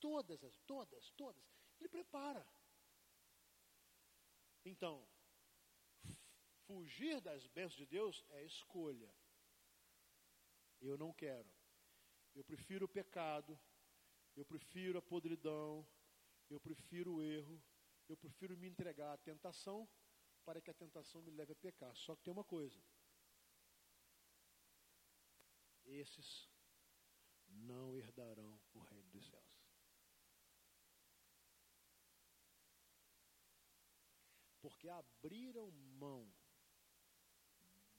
[0.00, 1.44] Todas, as, todas, todas.
[1.80, 2.46] Ele prepara.
[4.64, 5.06] Então,
[6.66, 9.14] fugir das bênçãos de Deus é escolha.
[10.80, 11.50] Eu não quero.
[12.34, 13.58] Eu prefiro o pecado,
[14.36, 15.86] Eu prefiro a podridão,
[16.50, 17.62] eu prefiro o erro,
[18.08, 19.88] eu prefiro me entregar à tentação
[20.44, 21.94] para que a tentação me leve a pecar.
[21.96, 22.82] Só que tem uma coisa:
[25.86, 26.48] esses
[27.48, 29.64] não herdarão o reino dos céus.
[34.60, 36.32] Porque abriram mão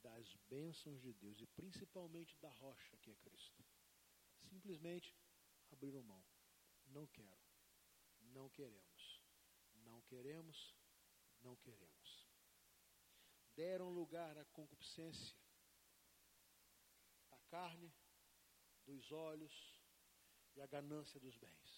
[0.02, 3.64] das bênçãos de Deus e principalmente da rocha que é Cristo.
[4.50, 5.16] Simplesmente
[5.72, 6.24] abriram mão.
[6.88, 7.44] Não quero.
[8.22, 9.22] Não queremos.
[9.84, 10.76] Não queremos.
[11.42, 12.28] Não queremos.
[13.56, 15.36] Deram lugar à concupiscência
[17.56, 17.90] carne,
[18.86, 19.56] dos olhos
[20.56, 21.72] e a ganância dos bens.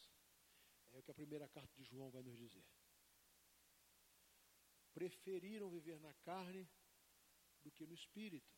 [0.93, 2.65] É o que a primeira carta de João vai nos dizer.
[4.99, 6.67] Preferiram viver na carne
[7.63, 8.55] do que no espírito.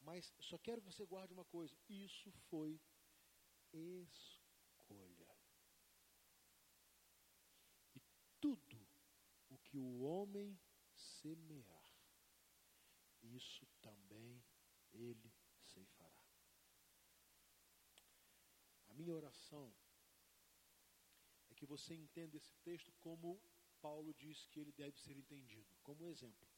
[0.00, 2.80] Mas só quero que você guarde uma coisa: isso foi
[3.72, 5.32] escolha.
[7.94, 8.02] E
[8.40, 8.78] tudo
[9.48, 10.60] o que o homem
[10.94, 11.92] semear,
[13.22, 14.44] isso também
[14.94, 15.32] ele
[15.74, 16.24] ceifará.
[18.88, 19.72] A minha oração
[21.50, 23.40] é que você entenda esse texto como
[23.80, 26.48] Paulo diz que ele deve ser entendido, como exemplo.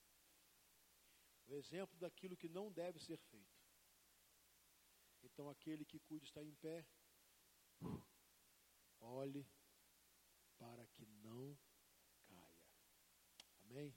[1.48, 3.56] O exemplo daquilo que não deve ser feito.
[5.22, 6.86] Então, aquele que cuida está em pé,
[9.00, 9.44] olhe
[10.56, 11.58] para que não
[12.26, 12.66] caia.
[13.62, 13.94] Amém?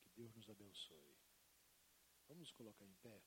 [0.00, 1.16] Que Deus nos abençoe.
[2.26, 3.22] Vamos nos colocar em pé.